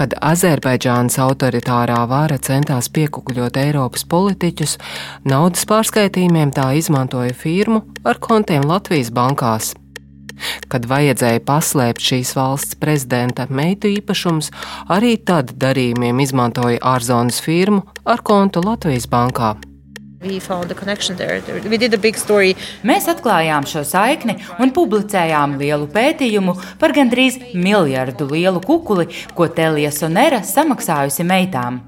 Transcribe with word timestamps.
kad 0.00 0.16
Azerbaidžānas 0.24 1.18
autoritārā 1.20 1.98
vara 2.08 2.38
centās 2.40 2.88
piekukļot 2.96 3.58
Eiropas 3.60 4.06
politiķus, 4.08 4.78
naudas 5.28 5.66
pārskaitījumiem 5.68 6.54
tā 6.56 6.70
izmantoja 6.80 7.36
firmu 7.36 7.82
ar 8.08 8.20
kontiem 8.24 8.64
Latvijas 8.64 9.12
bankās. 9.12 9.74
Kad 10.72 10.86
vajadzēja 10.88 11.42
paslēpt 11.44 12.00
šīs 12.00 12.32
valsts 12.32 12.78
prezidenta 12.80 13.44
meitu 13.52 13.90
īpašumus, 13.92 14.48
arī 14.88 15.18
tad 15.20 15.52
darījumiem 15.60 16.24
izmantoja 16.24 16.80
ārzonas 16.94 17.42
firmu 17.44 17.84
ar 18.08 18.24
kontu 18.24 18.64
Latvijas 18.64 19.04
bankā. 19.10 19.58
Mēs 22.84 23.06
atklājām 23.08 23.64
šo 23.68 23.80
saikni 23.88 24.34
un 24.60 24.72
publicējām 24.76 25.54
lielu 25.60 25.86
pētījumu 25.94 26.56
par 26.80 26.92
gandrīz 26.92 27.38
miljardu 27.54 28.26
lielu 28.28 28.60
kukuli, 28.60 29.06
ko 29.32 29.48
Telija 29.48 29.88
Sonera 29.94 30.42
samaksājusi 30.44 31.24
meitām. 31.24 31.80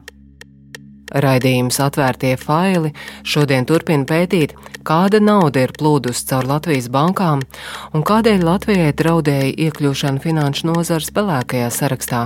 Raidījums 1.13 1.77
atvērtie 1.85 2.39
faili 2.41 2.95
šodien 3.21 3.69
turpina 3.69 4.09
pētīt, 4.09 4.55
kāda 4.81 5.21
nauda 5.21 5.67
ir 5.67 5.75
plūdusi 5.77 6.25
caur 6.31 6.49
Latvijas 6.55 6.89
bankām 6.89 7.45
un 7.93 8.07
kādēļ 8.09 8.47
Latvijai 8.49 8.95
draudēja 8.97 9.53
iekļūšana 9.67 10.25
finanšu 10.25 10.73
nozars 10.73 11.12
pelēkajā 11.12 11.69
sarakstā. 11.69 12.23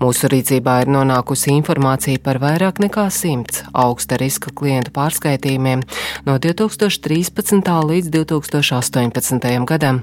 Mūsu 0.00 0.28
rīcībā 0.32 0.80
ir 0.84 0.90
nonākusi 0.92 1.54
informācija 1.54 2.20
par 2.22 2.40
vairāk 2.42 2.80
nekā 2.84 3.06
simts 3.14 3.62
augsta 3.72 4.18
riska 4.20 4.52
klientu 4.56 4.92
pārskaitījumiem 4.96 5.84
no 6.26 6.36
2013. 6.42 7.72
līdz 7.90 8.12
2018. 8.12 9.48
gadam. 9.68 10.02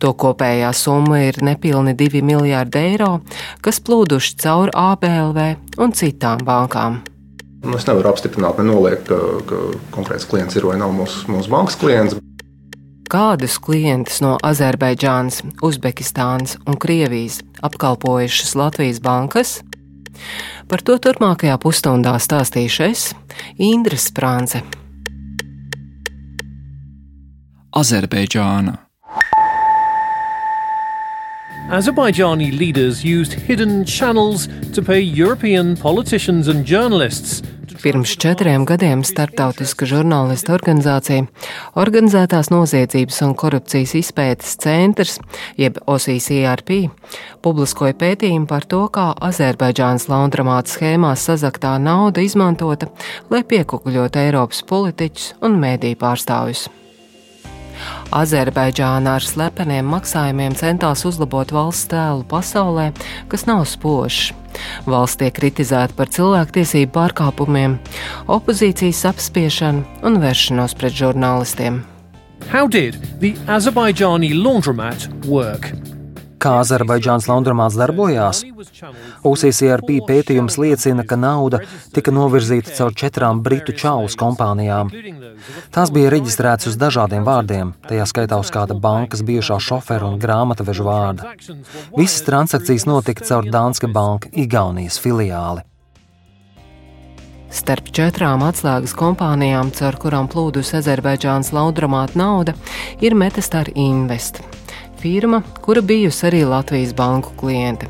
To 0.00 0.14
kopējā 0.14 0.72
summa 0.76 1.24
ir 1.26 1.40
nepilni 1.44 1.96
2 1.98 2.24
miljārdi 2.24 2.84
eiro, 2.92 3.12
kas 3.64 3.82
plūduši 3.84 4.36
cauri 4.40 4.74
ABLV 4.74 5.40
un 5.82 5.96
citām 5.96 6.44
bankām. 6.46 7.02
Nu, 7.60 7.76
es 7.76 7.84
nevaru 7.84 8.08
apstiprināt, 8.08 8.56
ne 8.56 8.70
noliegt, 8.70 9.10
ka, 9.10 9.18
ka 9.44 9.58
konkrēts 9.92 10.24
klients 10.28 10.56
ir 10.56 10.64
vai 10.64 10.78
nav 10.80 10.94
mūsu, 10.96 11.26
mūsu 11.28 11.52
bankas 11.52 11.76
klients 11.76 12.16
kādus 13.10 13.58
klientus 13.62 14.20
no 14.22 14.36
Azerbaidžānas, 14.46 15.42
Uzbekistānas 15.66 16.56
un 16.66 16.78
Krievijas 16.80 17.40
apkalpojušas 17.66 18.54
Latvijas 18.58 19.00
bankas? 19.02 19.60
Par 20.70 20.84
to 20.86 20.98
turpmākajā 21.02 21.56
pusstundā 21.62 22.14
stāstīšu 22.22 22.86
es, 22.86 23.08
Indra 23.58 23.98
Sprānce. 23.98 24.62
Azerbaidžāna. 27.70 28.89
Azerbaijani 31.70 32.50
leaders 32.58 33.04
used 33.04 33.32
hidden 33.32 33.84
channels 33.84 34.48
to 34.74 34.82
pay 34.82 35.00
European 35.00 35.76
politicians 35.76 36.48
and 36.48 36.66
journalists 36.66 37.42
Pirms 37.82 38.12
četriem 38.16 38.66
gadiem 38.68 39.00
Startautiska 39.04 39.86
žurnālistu 39.88 40.52
organizācija, 40.52 41.24
organizētās 41.80 42.50
noziedzības 42.52 43.22
un 43.24 43.32
korupcijas 43.40 43.94
izpētes 43.96 44.58
centrs, 44.60 45.14
jeb 45.56 45.78
OCCRP, 45.88 46.90
publiskoja 47.40 47.96
pētījumu 48.02 48.50
par 48.50 48.66
to, 48.68 48.82
kā 48.92 49.06
Azerbaidžānas 49.30 50.10
laundramāta 50.12 50.74
schēmās 50.74 51.24
sazaktā 51.30 51.78
nauda 51.80 52.20
izmantota, 52.26 52.90
lai 53.32 53.40
piekukļotu 53.48 54.26
Eiropas 54.26 54.60
politiķus 54.68 55.32
un 55.40 55.56
mēdī 55.62 55.94
pārstāvjus. 55.96 56.68
Azerbaidžāna 58.14 59.16
ar 59.18 59.26
slepeniem 59.26 59.86
maksājumiem 59.92 60.56
centās 60.58 61.04
uzlabot 61.08 61.52
valsts 61.54 61.90
tēlu 61.92 62.26
pasaulē, 62.30 62.90
kas 63.30 63.46
nav 63.50 63.66
spožs. 63.70 64.32
Valsts 64.88 65.20
tiek 65.20 65.34
kritizēta 65.36 65.94
par 65.96 66.10
cilvēktiesību 66.10 66.90
pārkāpumiem, 66.96 67.78
opozīcijas 68.26 69.04
apspiešanu 69.12 69.86
un 70.06 70.20
vēršanos 70.24 70.76
pret 70.80 70.98
žurnālistiem. 70.98 71.84
How 72.50 72.66
did 72.66 72.98
the 73.20 73.36
Azerbaijani 73.46 74.34
laundromat 74.34 75.08
work? 75.26 75.72
Kā 76.40 76.54
Azerbaidžāns 76.62 77.26
laundromāts 77.28 77.76
darbojās? 77.76 78.40
UCCRP 79.28 79.98
pētījums 80.08 80.56
liecina, 80.60 81.04
ka 81.04 81.18
nauda 81.20 81.60
tika 81.92 82.14
novirzīta 82.16 82.72
caur 82.78 82.94
četrām 82.96 83.42
britu 83.44 83.74
čaulas 83.76 84.16
kompānijām. 84.20 84.88
Tās 85.74 85.92
bija 85.92 86.12
reģistrētas 86.14 86.70
uz 86.72 86.78
dažādiem 86.80 87.26
vārdiem, 87.28 87.74
tajā 87.88 88.06
skaitā 88.08 88.38
uz 88.40 88.52
kāda 88.54 88.76
bankas 88.76 89.20
bijušā 89.26 89.58
šofera 89.60 90.08
un 90.08 90.16
grāmatveža 90.22 90.86
vārda. 90.86 91.34
Visas 91.96 92.24
transakcijas 92.24 92.88
notika 92.88 93.26
caur 93.28 93.50
Danske 93.52 93.90
Banka 93.92 94.32
Igaunijas 94.32 94.96
filiāli. 95.02 95.66
Starp 97.50 97.90
četrām 97.90 98.44
atslēgas 98.46 98.94
kompānijām, 98.96 99.74
caur 99.74 99.98
kurām 100.00 100.30
plūdus 100.30 100.70
Azerbaidžānas 100.78 101.50
laundromāta 101.52 102.16
nauda, 102.16 102.54
ir 103.02 103.18
Metastar 103.18 103.72
Invest 103.74 104.40
firma, 105.00 105.42
kura 105.64 105.80
bijusi 105.80 106.26
arī 106.28 106.44
Latvijas 106.44 106.92
banku 106.96 107.32
kliente. 107.40 107.88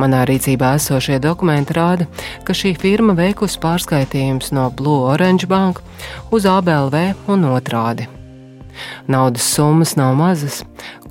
Manā 0.00 0.22
rīcībā 0.28 0.72
esošie 0.78 1.18
dokumenti 1.20 1.76
rāda, 1.76 2.06
ka 2.48 2.56
šī 2.56 2.72
firma 2.80 3.12
veikusi 3.18 3.60
pārskaitījumus 3.60 4.54
no 4.56 4.70
Blue 4.72 5.04
Orange 5.12 5.46
Bank 5.46 5.82
uz 6.32 6.48
ABLV 6.48 7.28
un 7.32 7.44
otrādi. 7.52 8.08
Naudas 9.06 9.44
summas 9.52 9.92
nav 10.00 10.14
mazas, 10.16 10.62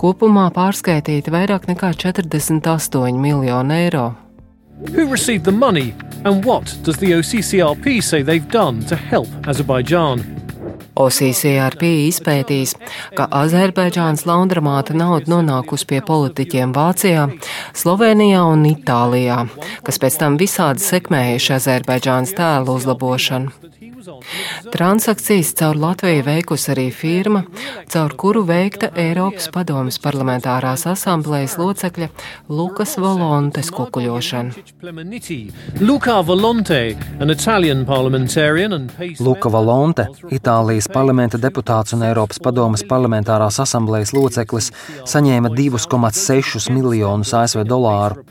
kopumā 0.02 0.48
pārskaitīti 0.56 1.34
vairāk 1.34 1.70
nekā 1.70 1.94
48 1.94 3.22
miljoni 3.22 3.80
eiro. 3.86 4.12
Who 4.96 5.06
received 5.06 5.46
the 5.46 5.52
money 5.52 5.94
and 6.26 6.44
what 6.44 6.76
does 6.84 6.98
the 6.98 7.12
OCCRP 7.12 8.02
say 8.02 8.24
they've 8.24 8.50
done 8.50 8.82
to 8.90 8.96
help 8.96 9.30
Azerbaijan? 9.46 10.26
OCCRP 11.02 11.88
izpētīs, 12.08 12.76
ka 13.18 13.28
Azerbaidžānas 13.42 14.26
laundramāta 14.30 14.96
nauda 14.98 15.32
nonākusi 15.34 15.90
pie 15.90 16.02
politiķiem 16.06 16.76
Vācijā, 16.76 17.28
Slovenijā 17.78 18.44
un 18.54 18.68
Itālijā, 18.70 19.44
kas 19.88 20.02
pēc 20.02 20.22
tam 20.22 20.40
visādi 20.42 20.84
sekmējuši 20.86 21.58
Azerbaidžānas 21.58 22.36
tēlu 22.38 22.78
uzlabošanu. 22.80 23.81
Transakcijas 24.72 25.54
caur 25.60 25.78
Latviju 25.78 26.24
veikusi 26.26 26.72
arī 26.74 26.88
firma, 26.96 27.44
caur 27.92 28.16
kuru 28.18 28.44
veikta 28.48 28.90
Eiropas 28.98 29.50
padomas 29.54 30.00
parlamentārās 30.02 30.86
asamblējas 30.90 31.58
locekļa 31.62 32.08
Lukas 32.50 32.96
Volontes 33.02 33.72
kukuļošana. 33.76 34.52
Luka 39.20 39.52
Volonte, 39.54 40.08
Itālijas 40.32 40.90
parlamenta 40.94 41.42
deputāts 41.42 41.96
un 41.98 42.06
Eiropas 42.10 42.42
padomas 42.42 42.86
parlamentārās 42.90 43.62
asamblējas 43.62 44.16
loceklis, 44.18 44.72
saņēma 45.14 45.54
2,6 45.58 46.72
miljonus 46.74 47.34
ASV 47.38 47.66
dolāru. 47.70 48.26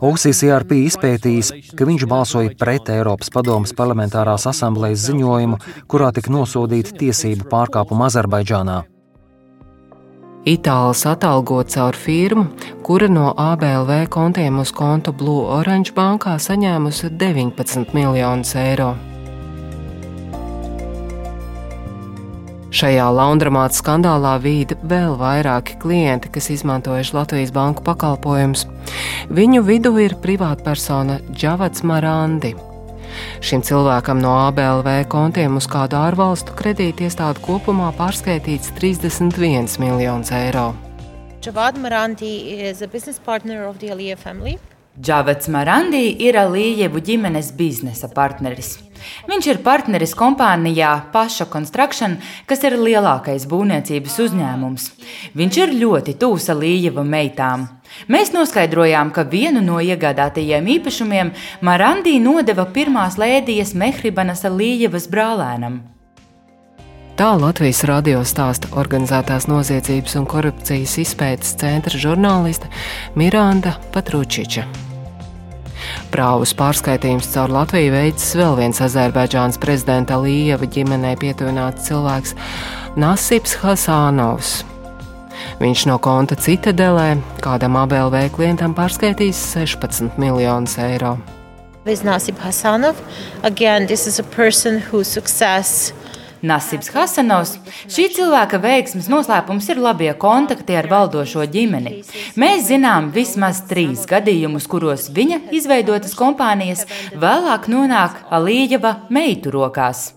OCCRP 0.00 0.80
izpētījis, 0.88 1.52
ka 1.76 1.86
viņš 1.88 2.08
balsoja 2.08 2.56
pret 2.58 2.88
Eiropas 2.94 3.28
padomas 3.34 3.76
parlamentārās 3.76 4.48
asamblējas 4.48 4.94
komitejas 4.94 5.10
ziņojumu, 5.10 5.58
kurā 5.88 6.12
tika 6.12 6.30
nosodīta 6.30 6.94
tiesību 6.98 7.48
pārkāpuma 7.50 8.08
Azerbaidžānā. 8.08 8.84
Itālis 10.44 11.06
atalgot 11.08 11.72
caur 11.72 11.96
firmu, 11.96 12.50
kura 12.84 13.08
no 13.08 13.32
ABLV 13.32 14.08
kontiem 14.10 14.58
uz 14.60 14.72
kontu 14.72 15.12
Blue 15.12 15.46
Orange 15.48 15.94
bankā 15.96 16.36
saņēmusi 16.36 17.16
19 17.16 17.94
miljonus 17.94 18.54
eiro. 18.54 18.94
Šajā 22.74 23.06
laundromāta 23.14 23.78
skandālā 23.78 24.34
vīda 24.42 24.74
vēl 24.82 25.14
vairāki 25.20 25.78
klienti, 25.78 26.32
kas 26.34 26.50
izmantojuši 26.50 27.14
Latvijas 27.14 27.54
banku 27.54 27.86
pakalpojumus. 27.86 28.66
Viņu 29.30 29.62
vidū 29.62 29.94
ir 30.02 30.18
privātpersona 30.22 31.20
Džavats 31.30 31.86
Marandi, 31.86 32.54
Šim 33.44 33.62
cilvēkam 33.62 34.20
no 34.22 34.32
ABLV 34.48 34.88
kontiem 35.12 35.58
uz 35.60 35.68
kādu 35.70 35.98
ārvalstu 36.00 36.54
kredīti 36.58 37.06
iestādi 37.08 37.42
kopumā 37.44 37.92
pārskaitīts 37.98 38.72
31 38.78 39.78
miljonus 39.82 40.32
eiro. 40.34 40.72
Javad 41.44 41.78
Marandi 41.78 42.32
is 42.70 42.82
a 42.82 42.88
business 42.88 43.20
partner 43.20 43.66
of 43.68 43.78
the 43.78 43.92
Aliyah 43.92 44.18
family. 44.18 44.58
Džavets 44.94 45.48
Marandī 45.50 46.04
ir 46.22 46.36
Alījevu 46.38 47.00
ģimenes 47.02 47.48
biznesa 47.58 48.06
partneris. 48.14 48.76
Viņš 49.26 49.46
ir 49.50 49.58
partneris 49.64 50.12
kompānijā 50.14 50.90
Paša 51.10 51.48
Construction, 51.50 52.14
kas 52.46 52.62
ir 52.62 52.76
lielākais 52.78 53.48
būvniecības 53.50 54.18
uzņēmums. 54.22 54.84
Viņš 55.34 55.58
ir 55.64 55.74
ļoti 55.80 56.14
tūs 56.20 56.46
Alījeva 56.54 57.02
meitām. 57.02 57.66
Mēs 58.06 58.30
noskaidrojām, 58.36 59.10
ka 59.10 59.26
vienu 59.26 59.64
no 59.66 59.80
iegādātajiem 59.82 60.70
īpašumiem 60.76 61.34
Marandī 61.66 62.20
nodeva 62.22 62.68
pirmās 62.70 63.18
lēdijas 63.18 63.74
Mehribanas 63.74 64.46
Alījevas 64.46 65.10
brālēnam. 65.10 65.82
Tā 67.14 67.28
Latvijas 67.38 67.84
radio 67.86 68.24
stāsta 68.26 68.66
organizētās 68.74 69.44
noziedzības 69.46 70.16
un 70.18 70.24
korupcijas 70.26 70.96
izpētes 70.98 71.52
centra 71.60 71.94
žurnāliste 71.94 72.66
Miranda 73.14 73.76
Patručiča. 73.94 74.64
Prāvus 76.10 76.56
pārskaitījums 76.58 77.30
caur 77.30 77.54
Latviju 77.54 77.94
veicis 77.94 78.34
vēl 78.34 78.58
viens 78.58 78.82
Azerbaidžānas 78.82 79.60
prezidenta 79.62 80.18
Lījeva 80.18 80.66
ģimenei 80.66 81.14
pietuvināts 81.22 81.86
cilvēks- 81.86 82.34
Nasips 83.04 83.60
Hasānovs. 83.62 84.64
Viņš 85.62 85.86
no 85.86 86.00
konta 86.02 86.34
Citadelē 86.34 87.22
kādam 87.38 87.78
ABLV 87.78 88.26
klientam 88.34 88.74
pārskaitīs 88.74 89.38
16 89.54 90.18
miljonus 90.18 90.78
eiro. 90.82 91.20
With 91.84 92.02
Nasib 92.02 92.42
Hasanov, 92.42 92.96
again, 93.44 93.86
this 93.86 94.08
is 94.08 94.18
a 94.18 94.24
person 94.24 94.80
whose 94.80 95.06
success 95.06 95.92
Nasibs 96.44 96.90
Hasanovs. 96.94 97.56
Šī 97.88 98.08
cilvēka 98.16 98.60
veiksmes 98.62 99.08
noslēpums 99.12 99.68
ir 99.72 99.80
labie 99.82 100.10
kontakti 100.20 100.76
ar 100.78 100.88
valdošo 100.90 101.46
ģimeni. 101.54 102.02
Mēs 102.40 102.68
zinām 102.70 103.10
vismaz 103.14 103.62
trīs 103.70 104.04
gadījumus, 104.10 104.68
kuros 104.70 105.08
viņa 105.14 105.40
izveidotas 105.56 106.16
kompānijas 106.18 106.84
vēlāk 107.16 107.70
nonāk 107.72 108.20
Alīģeva 108.34 108.98
meitu 109.14 109.54
rokās. 109.54 110.12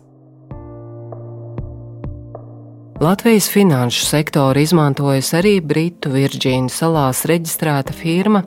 Latvijas 2.99 3.49
finanšu 3.49 4.05
sektoru 4.05 4.59
izmantojas 4.59 5.29
arī 5.37 5.59
Britu 5.61 6.09
Virģīnu 6.09 6.71
salās 6.73 7.19
reģistrēta 7.29 7.93
firma 7.93 8.41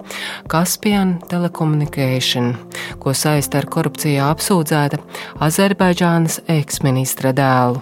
Caspian 0.51 1.13
Telecommunication, 1.31 2.57
ko 2.99 3.15
saista 3.15 3.61
ar 3.61 3.69
korupcijā 3.71 4.27
apsūdzēta 4.35 4.99
Azerbaidžānas 5.47 6.41
eksministra 6.51 7.31
dēlu. 7.31 7.79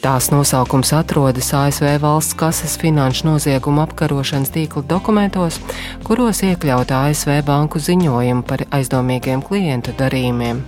Tās 0.00 0.30
nosaukums 0.32 0.94
atrodas 0.96 1.50
ASV 1.52 1.98
valsts 2.00 2.38
kases 2.40 2.78
finanšu 2.80 3.28
noziegumu 3.28 3.82
apkarošanas 3.84 4.54
tīkla 4.54 4.86
dokumentos, 4.88 5.60
kuros 6.06 6.40
iekļauta 6.48 7.02
ASV 7.10 7.42
banku 7.44 7.82
ziņojumi 7.82 8.46
par 8.48 8.64
aizdomīgiem 8.78 9.44
klientu 9.44 9.92
darījumiem. 10.00 10.64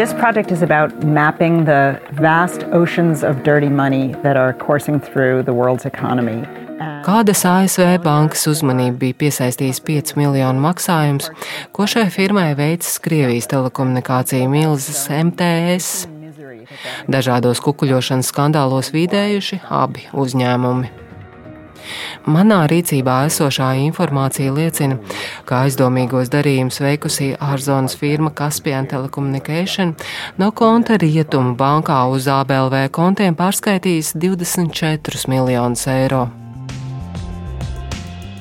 This 0.00 0.14
project 0.14 0.50
is 0.50 0.62
about 0.62 1.04
mapping 1.04 1.66
the 1.66 2.00
vast 2.12 2.62
oceans 2.72 3.22
of 3.22 3.42
dirty 3.42 3.68
money 3.68 4.14
that 4.22 4.34
are 4.34 4.54
coursing 4.54 4.98
through 4.98 5.42
the 5.42 5.52
world's 5.52 5.84
economy. 5.84 6.40
Kādas 7.04 7.44
ASV 7.44 7.98
bankas 8.00 8.46
uzmanību 8.48 8.96
bija 9.02 9.18
piesaistījis 9.20 9.82
5 9.84 10.14
miljonu 10.16 10.64
maksājums, 10.64 11.28
ko 11.76 11.84
šai 11.84 12.06
firmai 12.16 12.54
veicis 12.56 12.96
Krievijas 13.04 13.50
telekomunikāciju 13.52 14.48
milzas 14.48 15.04
MTS. 15.12 16.08
Dažādos 17.12 17.60
kukuļošanas 17.68 18.32
skandālos 18.32 18.94
vidējuši 18.96 19.60
abi 19.68 20.08
uzņēmumi. 20.16 21.09
Manā 22.30 22.64
rīcībā 22.70 23.16
esošā 23.28 23.70
informācija 23.86 24.52
liecina, 24.54 24.98
ka 25.48 25.62
aizdomīgos 25.66 26.32
darījumus 26.32 26.80
veikusī 26.84 27.30
ārzonas 27.40 27.96
firma 27.98 28.32
Caspian 28.36 28.88
Telecommunication 28.90 29.94
no 30.38 30.50
konta 30.52 30.98
Rietumu 31.00 31.56
bankā 31.56 32.02
uz 32.12 32.28
ABLV 32.30 32.90
kontiem 32.92 33.38
pārskaitījis 33.38 34.14
24 34.20 35.24
miljonus 35.32 35.86
eiro. 35.90 36.26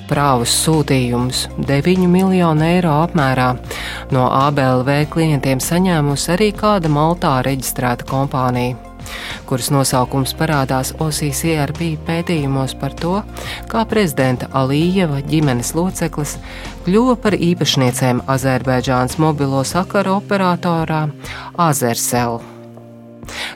Prāvus 0.09 0.53
sūtījumus 0.65 1.45
9 1.69 2.07
miljonu 2.09 2.65
eiro 2.65 2.95
apmērā 3.03 3.51
no 4.15 4.25
ABLV 4.41 5.05
klientiem 5.13 5.61
saņēmusi 5.61 6.33
arī 6.33 6.51
kāda 6.57 6.89
Maltā 6.89 7.37
reģistrēta 7.45 8.09
kompānija 8.09 8.88
kuras 9.49 9.69
nosaukums 9.73 10.35
parādās 10.39 10.93
OCCRP 10.99 11.95
pētījumos 12.07 12.75
par 12.79 12.95
to, 12.99 13.15
kā 13.71 13.85
prezidenta 13.89 14.49
Alījeva 14.55 15.23
ģimenes 15.25 15.73
loceklis 15.77 16.37
kļuva 16.85 17.17
par 17.23 17.37
īpašniecēm 17.37 18.23
Azerbaidžānas 18.29 19.19
mobilo 19.21 19.63
sakaru 19.67 20.19
operatorā 20.19 21.07
Azersel. 21.57 22.39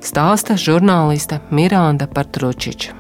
Stāsta 0.03 0.57
žurnāliste 0.59 1.39
Miranda 1.49 2.07
Partručiča. 2.07 2.93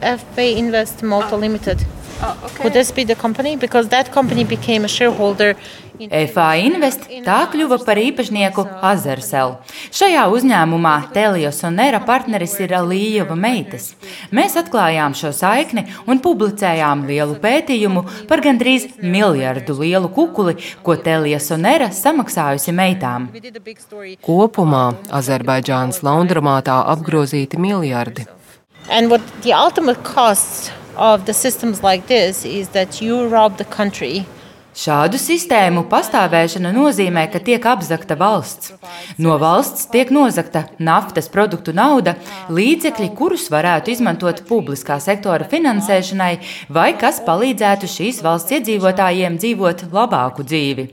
FP 0.00 0.52
Invest 0.60 1.02
Malta 1.02 1.36
Limited. 1.36 1.80
Oh, 2.22 2.36
okay. 2.44 2.64
Would 2.64 2.72
this 2.72 2.92
be 2.92 3.04
the 3.04 3.14
company? 3.14 3.56
Because 3.56 3.88
that 3.88 4.10
company 4.12 4.44
became 4.44 4.84
a 4.84 4.88
shareholder 4.88 5.54
FA 5.96 6.46
Invest 6.60 7.06
tā 7.24 7.38
kļuva 7.52 7.78
par 7.86 7.98
īpašnieku 8.00 8.64
Azersel. 8.84 9.56
Šajā 9.94 10.26
uzņēmumā 10.32 10.94
Telios 11.14 11.62
un 11.66 11.78
Nera 11.80 12.00
partneris 12.04 12.56
ir 12.60 12.74
Lījava 12.86 13.36
meitas. 13.38 13.94
Mēs 14.34 14.56
atklājām 14.60 15.16
šo 15.16 15.32
saikni 15.36 15.86
un 16.06 16.20
publicējām 16.24 17.06
lielu 17.08 17.38
pētījumu 17.42 18.04
par 18.28 18.44
gandrīz 18.44 18.88
miljardu 19.02 19.78
lielu 19.80 20.12
kukuli, 20.12 20.56
ko 20.84 20.98
Telios 21.00 21.50
un 21.56 21.64
Nera 21.66 21.90
samaksājusi 21.94 22.76
meitām. 22.76 23.30
Kopumā 24.26 24.86
Azerbaidžānas 25.20 26.02
laundromātā 26.06 26.82
apgrozīti 26.94 27.60
miljardi. 27.60 28.26
And 28.88 29.10
what 29.10 29.20
the 29.42 29.52
ultimate 29.52 30.04
cost 30.04 30.72
of 30.96 31.26
the 31.26 31.34
systems 31.34 31.82
like 31.82 32.06
this 32.06 32.44
is 32.44 32.68
that 32.68 33.02
you 33.02 33.26
rob 33.26 33.58
the 33.58 33.64
country 33.64 34.24
Šādu 34.76 35.16
sistēmu 35.16 35.86
pastāvēšana 35.88 36.68
nozīmē, 36.76 37.22
ka 37.32 37.40
tiek 37.40 37.64
apzakta 37.64 38.12
valsts. 38.20 38.74
No 39.16 39.38
valsts 39.40 39.86
tiek 39.88 40.10
nozagta 40.12 40.66
naftas 40.76 41.30
produktu 41.32 41.72
nauda, 41.72 42.12
līdzekļi, 42.52 43.08
kurus 43.16 43.46
varētu 43.52 43.94
izmantot 43.94 44.42
publiskā 44.50 44.98
sektora 45.00 45.48
finansēšanai, 45.48 46.34
vai 46.68 46.90
kas 47.00 47.22
palīdzētu 47.24 47.88
šīs 47.88 48.20
valsts 48.26 48.58
iedzīvotājiem 48.58 49.40
dzīvot 49.40 49.86
labāku 49.96 50.44
dzīvi. 50.44 50.86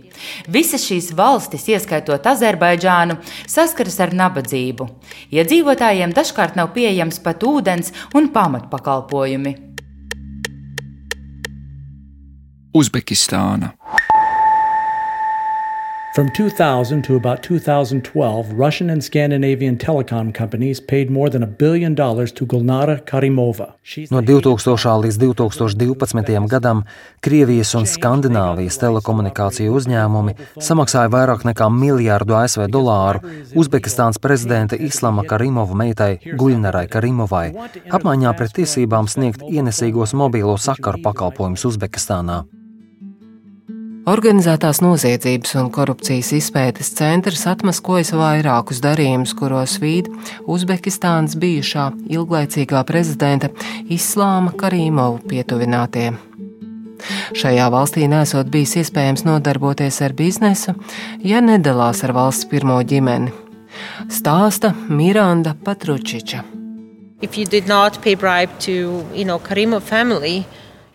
Visas 0.48 0.88
šīs 0.88 1.12
valstis, 1.20 1.68
ieskaitot 1.76 2.32
Azerbaidžānu, 2.32 3.20
saskaras 3.52 4.00
ar 4.00 4.16
nabadzību. 4.16 4.88
Iedzīvotājiem 5.36 6.16
dažkārt 6.16 6.56
nav 6.56 6.72
pieejams 6.72 7.20
pat 7.20 7.44
ūdens 7.44 7.92
un 8.16 8.32
pamatpakalpojumi. 8.32 9.73
Uzbekistāna. 12.74 13.74
From 16.14 16.30
2000 16.30 17.02
to 17.02 17.16
about 17.16 17.42
2012, 17.42 18.54
Russian 18.54 18.90
and 18.92 19.04
Scandinavian 19.04 19.78
telecom 19.78 20.31
companies 20.31 20.80
paid 20.80 21.10
more 21.10 21.30
than 21.30 21.42
a 21.42 21.48
billion 21.48 21.96
dollars 21.96 22.31
to 22.34 22.46
Gulnara 22.46 23.02
Karimova. 23.02 23.74
No 24.12 24.22
2000. 24.22 25.02
līdz 25.02 25.18
2012. 25.18 26.48
gadam 26.48 26.84
Krievijas 27.20 27.74
un 27.75 27.89
Skandināvijas 27.89 28.77
telekomunikāciju 28.77 29.74
uzņēmumi 29.74 30.38
samaksāja 30.62 31.10
vairāk 31.10 31.50
nekā 31.50 31.70
miljārdu 31.74 32.38
ASV 32.38 32.70
dolāru 32.70 33.25
Uzbekistānas 33.58 34.22
prezidenta 34.22 34.77
Islama 34.77 35.25
Karimova 35.25 35.74
meitai 35.74 36.20
Guļnarai 36.22 36.88
Karimovai 36.94 37.48
apmaiņā 37.89 38.38
pret 38.38 38.53
tiesībām 38.62 39.10
sniegt 39.10 39.42
ienesīgos 39.50 40.13
mobīlo 40.13 40.58
sakaru 40.62 41.01
pakalpojumus 41.01 41.65
Uzbekistānā. 41.74 42.44
Organizētās 44.03 44.81
noziedzības 44.83 45.53
un 45.62 45.69
korupcijas 45.72 46.33
izpētes 46.36 46.89
centrs 46.98 47.45
atmaskojas 47.48 48.10
vairākus 48.12 48.81
darījumus, 48.83 49.31
kuros 49.39 49.77
vīd 49.79 50.10
Uzbekistānas 50.43 51.38
bijušā 51.39 51.86
ilglaicīgā 52.12 52.81
prezidenta 52.89 53.48
Islāma 53.88 54.51
Karīmova 54.60 55.22
pietuvinātie. 55.31 56.10
Šajā 57.39 57.69
valstī 57.72 58.10
nesot 58.12 58.50
bijis 58.51 58.75
iespējams 58.81 59.24
nodarboties 59.24 60.01
ar 60.03 60.15
biznesu, 60.19 60.75
ja 61.24 61.39
nedalās 61.39 62.03
ar 62.03 62.12
valsts 62.17 62.50
pirmo 62.51 62.81
ģimeni. 62.83 63.31
Stāsta 64.12 64.74
Miranda 64.89 65.55
Patručiča. 65.55 66.43
If 67.22 67.38
you 67.38 67.45
did 67.45 67.72
not 67.72 68.01
pay 68.03 68.15
bribe 68.15 68.51
to, 68.67 69.07
you 69.15 69.24
know, 69.24 69.39
Karimov 69.39 69.88
family, 69.88 70.43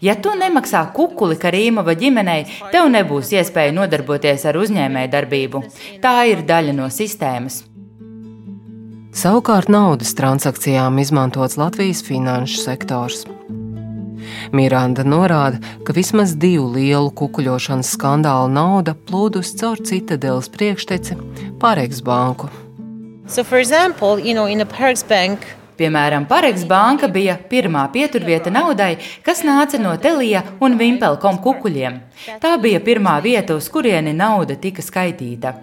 Ja 0.00 0.14
tu 0.14 0.30
nemaksā 0.38 0.84
kukuli 0.94 1.34
Karīmova 1.40 1.96
ģimenei, 1.98 2.44
tev 2.70 2.86
nebūs 2.92 3.32
iespēja 3.34 3.74
nodarboties 3.74 4.44
ar 4.46 4.58
uzņēmēju 4.60 5.10
darbību. 5.10 5.62
Tā 6.04 6.14
ir 6.30 6.44
daļa 6.46 6.76
no 6.76 6.86
sistēmas. 6.92 7.64
Savukārt 9.18 9.70
naudas 9.72 10.12
transakcijām 10.14 11.00
izmantots 11.02 11.58
Latvijas 11.58 12.04
finanšu 12.06 12.62
sektors. 12.62 13.24
Miranda 14.54 15.02
norāda, 15.02 15.58
ka 15.82 15.94
vismaz 15.96 16.36
divu 16.38 16.68
lielu 16.76 17.10
kukuļošanas 17.18 17.90
skandālu 17.96 18.52
nauda 18.54 18.94
plūdus 19.08 19.54
caur 19.58 19.82
citadeles 19.82 20.50
priekšteci 20.54 21.18
Pāreks 21.58 22.04
banku. 22.04 22.52
So, 23.26 23.42
for 23.42 23.58
example, 23.58 24.18
you 24.18 24.32
know, 24.32 24.46
in 24.46 24.60
a 24.60 24.66
Parex 24.66 25.02
bank, 25.02 25.40
Piemēram, 25.78 26.26
Pareks 26.26 26.64
banka 26.66 27.06
bija 27.06 27.36
pirmā 27.50 27.84
pieturvieta 27.94 28.50
naudai, 28.50 28.96
kas 29.22 29.44
nāca 29.46 29.78
no 29.78 29.94
Telija 30.02 30.42
un 30.64 30.74
Vimpelkom 30.78 31.38
kukuļiem. 31.44 32.00
Tā 32.42 32.56
bija 32.62 32.80
pirmā 32.82 33.20
vieta, 33.22 33.54
uz 33.54 33.70
kurieni 33.70 34.14
nauda 34.16 34.58
tika 34.58 34.82
skaitīta. 34.82 35.54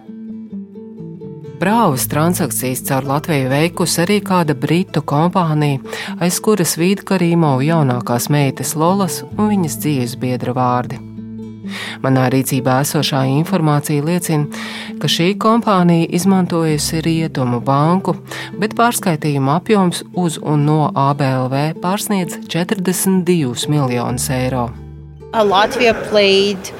Brāvas 1.60 2.07
transakcijas 2.12 2.84
caur 2.88 3.07
Latviju 3.07 3.50
veikusi 3.51 4.01
arī 4.03 4.19
kāda 4.24 4.55
britu 4.60 5.03
kompānija, 5.07 5.79
aiz 6.19 6.39
kuras 6.43 6.75
vīd 6.79 7.03
Karīmovu 7.07 7.67
jaunākās 7.69 8.27
meitas 8.31 8.75
Lolas 8.75 9.22
un 9.25 9.51
viņas 9.51 9.79
dzīves 9.84 10.15
biedra 10.19 10.55
vārdi. 10.55 11.14
Manā 12.03 12.27
rīcībā 12.34 12.79
esošā 12.86 13.25
informācija 13.36 14.05
liecina, 14.05 14.48
ka 15.01 15.10
šī 15.12 15.34
kompānija 15.41 16.10
izmantojusi 16.17 17.03
rietumu 17.05 17.62
banku, 17.65 18.15
bet 18.60 18.75
pārskaitījuma 18.77 19.60
apjoms 19.60 20.03
uz 20.13 20.39
un 20.41 20.65
no 20.69 20.81
ABLV 20.89 21.79
pārsniedz 21.84 22.41
42 22.48 23.69
miljonus 23.72 24.29
eiro. 24.34 24.69
Latvija 25.36 25.93
played 26.07 26.72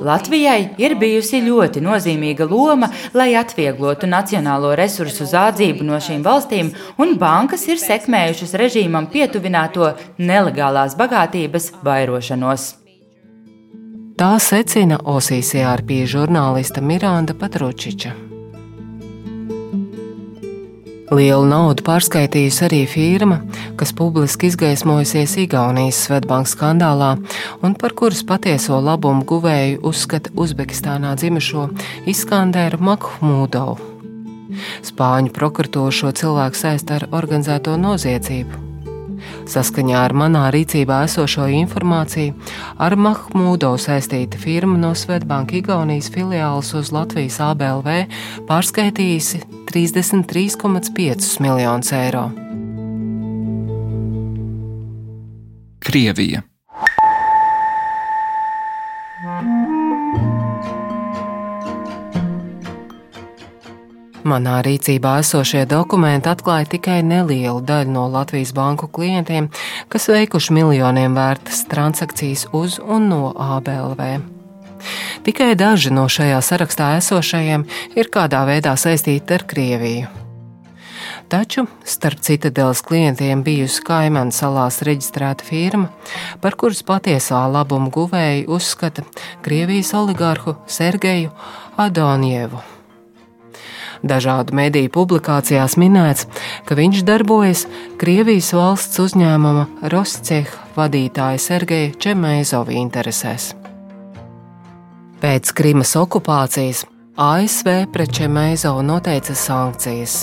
Latvijai 0.00 0.60
ir 0.80 0.94
bijusi 1.00 1.42
ļoti 1.44 1.82
nozīmīga 1.84 2.48
loma, 2.48 2.88
lai 3.14 3.34
atvieglotu 3.38 4.08
nacionālo 4.08 4.72
resursu 4.78 5.28
zādzību 5.28 5.84
no 5.84 6.00
šīm 6.00 6.24
valstīm, 6.24 6.72
un 6.98 7.16
bankas 7.20 7.66
ir 7.68 7.80
sekmējušas 7.82 8.56
režīmam 8.62 9.10
pietuvināto 9.12 9.92
nelegālās 10.18 10.96
bagātības 10.96 11.72
vairošanos. 11.84 12.74
Tā 14.20 14.34
secina 14.40 14.98
OCCRP 15.00 16.02
žurnāliste 16.08 16.82
Miranda 16.84 17.32
Patručiča. 17.32 18.29
Lielu 21.10 21.42
naudu 21.42 21.82
pārskaitījusi 21.82 22.62
arī 22.68 22.78
firma, 22.86 23.40
kas 23.78 23.90
publiski 23.98 24.46
izgaismojusies 24.46 25.34
Igaunijas 25.42 26.04
Svetbanka 26.06 26.52
skandālā 26.52 27.10
un 27.66 27.74
par 27.74 27.96
kuras 27.98 28.22
patieso 28.26 28.78
labumu 28.78 29.26
guvēju 29.26 29.82
uzskata 29.90 30.30
Uzbekistānā 30.38 31.16
dzimušo 31.18 31.66
Iskanderu 32.14 32.78
Makhmudovu. 32.92 33.90
Spāņu 34.86 35.34
prokuratūra 35.34 35.98
šo 35.98 36.14
cilvēku 36.14 36.62
saista 36.62 37.00
ar 37.00 37.10
organizēto 37.10 37.74
noziedzību. 37.74 38.69
Saskaņā 39.50 39.98
ar 40.06 40.14
manā 40.14 40.44
rīcībā 40.54 41.00
esošo 41.08 41.48
informāciju, 41.58 42.36
ar 42.78 42.94
Mahmūdo 42.94 43.72
saistīta 43.82 44.38
firma 44.38 44.78
no 44.78 44.92
Svetbanka 44.94 45.58
Igaunijas 45.58 46.10
filiāles 46.14 46.70
uz 46.78 46.92
Latvijas 46.94 47.40
ABLV 47.42 47.88
pārskaitījusi 48.50 49.42
33,5 49.72 51.32
miljonus 51.42 51.90
eiro. 51.98 52.28
Krievija. 55.80 56.49
Manā 64.30 64.60
rīcībā 64.62 65.16
esošie 65.24 65.64
dokumenti 65.66 66.28
atklāja 66.30 66.68
tikai 66.76 67.00
nelielu 67.02 67.58
daļu 67.66 67.90
no 67.90 68.04
Latvijas 68.12 68.52
banku 68.54 68.86
klientiem, 68.86 69.48
kas 69.90 70.06
veikuši 70.06 70.54
miljoniem 70.54 71.16
vērtas 71.18 71.64
transakcijas 71.70 72.46
uz 72.54 72.78
un 72.78 73.08
no 73.10 73.32
ABLV. 73.34 74.04
Tikai 75.26 75.50
daži 75.58 75.90
no 75.90 76.06
šajā 76.06 76.38
sarakstā 76.46 76.92
esošajiem 77.00 77.66
ir 77.98 78.12
kādā 78.14 78.44
veidā 78.46 78.76
saistīti 78.78 79.34
ar 79.34 79.48
Krieviju. 79.50 80.08
Taču 81.30 81.66
starp 81.86 82.22
citadeles 82.26 82.86
klientiem 82.86 83.42
bijusi 83.46 83.82
Kaimana 83.86 84.34
salās 84.34 84.78
reģistrēta 84.86 85.46
firma, 85.46 85.90
par 86.42 86.54
kuras 86.58 86.86
patiesā 86.86 87.44
labuma 87.50 87.90
guvēju 87.94 88.50
uzskata 88.50 89.06
Krievijas 89.42 89.94
oligārhu 89.98 90.60
Sergeju 90.70 91.34
Adonievu. 91.78 92.62
Dažādu 94.00 94.56
mediju 94.56 94.88
publikācijās 94.94 95.76
minēts, 95.80 96.24
ka 96.64 96.76
viņš 96.78 97.02
darbojas 97.04 97.66
Krievijas 98.00 98.52
valsts 98.56 99.02
uzņēmuma 99.02 99.66
Rosceha 99.92 100.72
vadītāja 100.76 101.42
Sergeja 101.42 101.92
Čemēzova 102.00 102.72
interesēs. 102.80 103.52
Pēc 105.20 105.52
Krimas 105.52 105.92
okupācijas 106.00 106.86
ASV 107.20 107.90
pret 107.92 108.14
Čemēzovu 108.16 108.86
noteica 108.88 109.36
sankcijas. 109.36 110.22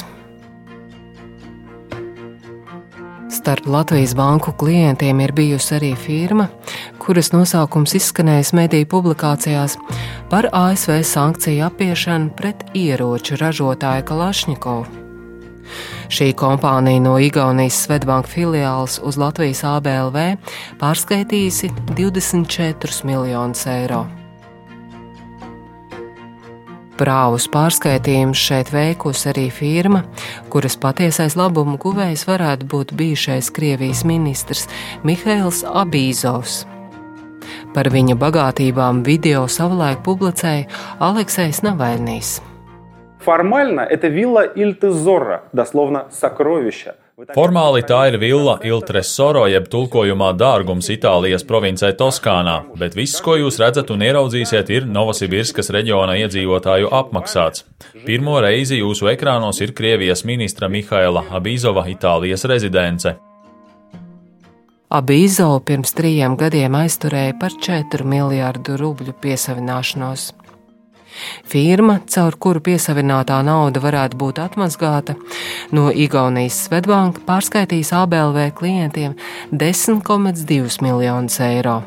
Starp 3.29 3.67
Latvijas 3.67 4.15
banku 4.15 4.51
klientiem 4.51 5.19
ir 5.19 5.31
bijusi 5.35 5.75
arī 5.75 5.89
firma, 5.99 6.47
kuras 6.99 7.33
nosaukums 7.33 7.95
izskanējis 7.99 8.53
mediju 8.55 8.87
publikācijās 8.93 9.75
par 10.31 10.47
ASV 10.55 11.01
sankciju 11.03 11.65
apiešanu 11.67 12.31
pret 12.39 12.63
ieroču 12.73 13.35
ražotāju 13.41 14.05
Kalašņikovu. 14.07 14.85
Šī 16.07 16.29
kompānija 16.39 17.03
no 17.03 17.17
Igaunijas 17.19 17.81
Svetbanka 17.83 18.31
filiāles 18.31 19.01
uz 19.03 19.19
Latvijas 19.19 19.65
ABLV 19.67 20.23
pārskaitījusi 20.79 21.73
24 21.97 23.03
miljonus 23.11 23.67
eiro. 23.67 24.05
Prāvus 27.00 27.48
pārskaitījumus 27.50 28.38
šeit 28.38 28.68
veikusi 28.72 29.30
arī 29.30 29.46
firma, 29.50 30.02
kuras 30.52 30.76
patiesais 30.78 31.34
labumu 31.40 31.78
guvējs 31.80 32.26
varētu 32.28 32.68
būt 32.68 32.92
bijušais 32.98 33.48
Krievijas 33.56 34.04
ministrs 34.06 34.68
Mihails 35.02 35.62
Abīzovs. 35.64 36.62
Par 37.72 37.88
viņa 37.90 38.18
bagātībām 38.20 39.00
video 39.06 39.46
savulaik 39.48 40.04
publicēja 40.06 40.68
Aleksējs 41.00 41.64
Navaļnīs. 41.66 42.40
Формально 43.22 43.80
это 43.80 44.08
вилла 44.08 44.42
Ильтезора, 44.44 45.44
дословно 45.52 46.06
сокровища – 46.10 47.05
Formāli 47.17 47.81
tā 47.81 48.03
ir 48.11 48.19
villa 48.21 48.59
Il 48.61 48.83
Tresoro, 48.85 49.47
jeb 49.49 49.65
tulkojumā 49.73 50.27
dārgums 50.37 50.85
Itālijas 50.93 51.41
provincē 51.49 51.89
Toskānā, 51.97 52.59
bet 52.77 52.93
viss, 52.93 53.17
ko 53.25 53.33
jūs 53.39 53.57
redzat 53.57 53.89
un 53.89 54.03
ieraudzīsiet, 54.05 54.69
ir 54.69 54.85
Novosibirskas 54.85 55.71
reģiona 55.73 56.13
iedzīvotāju 56.21 56.91
apmaksāts. 56.93 57.65
Pirmo 58.05 58.37
reizi 58.45 58.83
jūsu 58.83 59.09
ekrānos 59.15 59.63
ir 59.65 59.73
Krievijas 59.73 60.21
ministra 60.29 60.69
Mihaila 60.69 61.25
Abīzova 61.39 61.87
Itālijas 61.89 62.45
rezidence. 62.45 63.15
Abīzova 64.93 65.63
pirms 65.65 65.97
trījiem 65.97 66.37
gadiem 66.37 66.77
aizturēja 66.83 67.33
par 67.41 67.57
4 67.65 68.05
miljārdu 68.05 68.77
rubļu 68.77 69.17
piesavināšanos. 69.25 70.35
Firma, 71.47 71.99
caur 72.09 72.35
kuru 72.39 72.63
piesavinātā 72.63 73.39
nauda 73.45 73.81
varētu 73.83 74.19
būt 74.19 74.41
atmazgāta, 74.43 75.17
no 75.71 75.89
Igaunijas 75.91 76.65
Svetbanka 76.67 77.23
pārskaitīs 77.27 77.93
ABLV 77.95 78.51
klientiem 78.57 79.15
10,2 79.51 80.81
miljonus 80.85 81.39
eiro. 81.43 81.81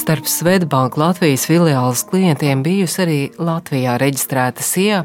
Starp 0.00 0.26
Svetbanka 0.26 0.96
Latvijas 0.98 1.44
filiāles 1.46 2.00
klientiem 2.08 2.62
bijusi 2.64 3.02
arī 3.04 3.18
Latvijā 3.38 3.98
reģistrēta 4.00 4.64
SIA, 4.64 5.02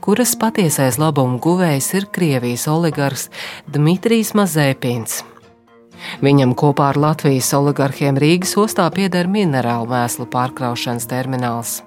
kuras 0.00 0.36
patiesais 0.38 1.00
labumu 1.02 1.40
guvējs 1.42 1.90
ir 1.98 2.06
Krievijas 2.14 2.68
oligarks 2.70 3.26
Dmitrijs 3.74 4.36
Mazēpins. 4.38 5.24
Viņam 6.24 6.54
kopā 6.58 6.92
ar 6.92 7.00
Latvijas 7.00 7.52
oligarhiem 7.56 8.18
Rīgas 8.20 8.56
ostā 8.60 8.88
pieder 8.94 9.28
minerālu 9.30 9.90
mēslu 9.92 10.28
pārkraušanas 10.32 11.08
termināls. 11.10 11.80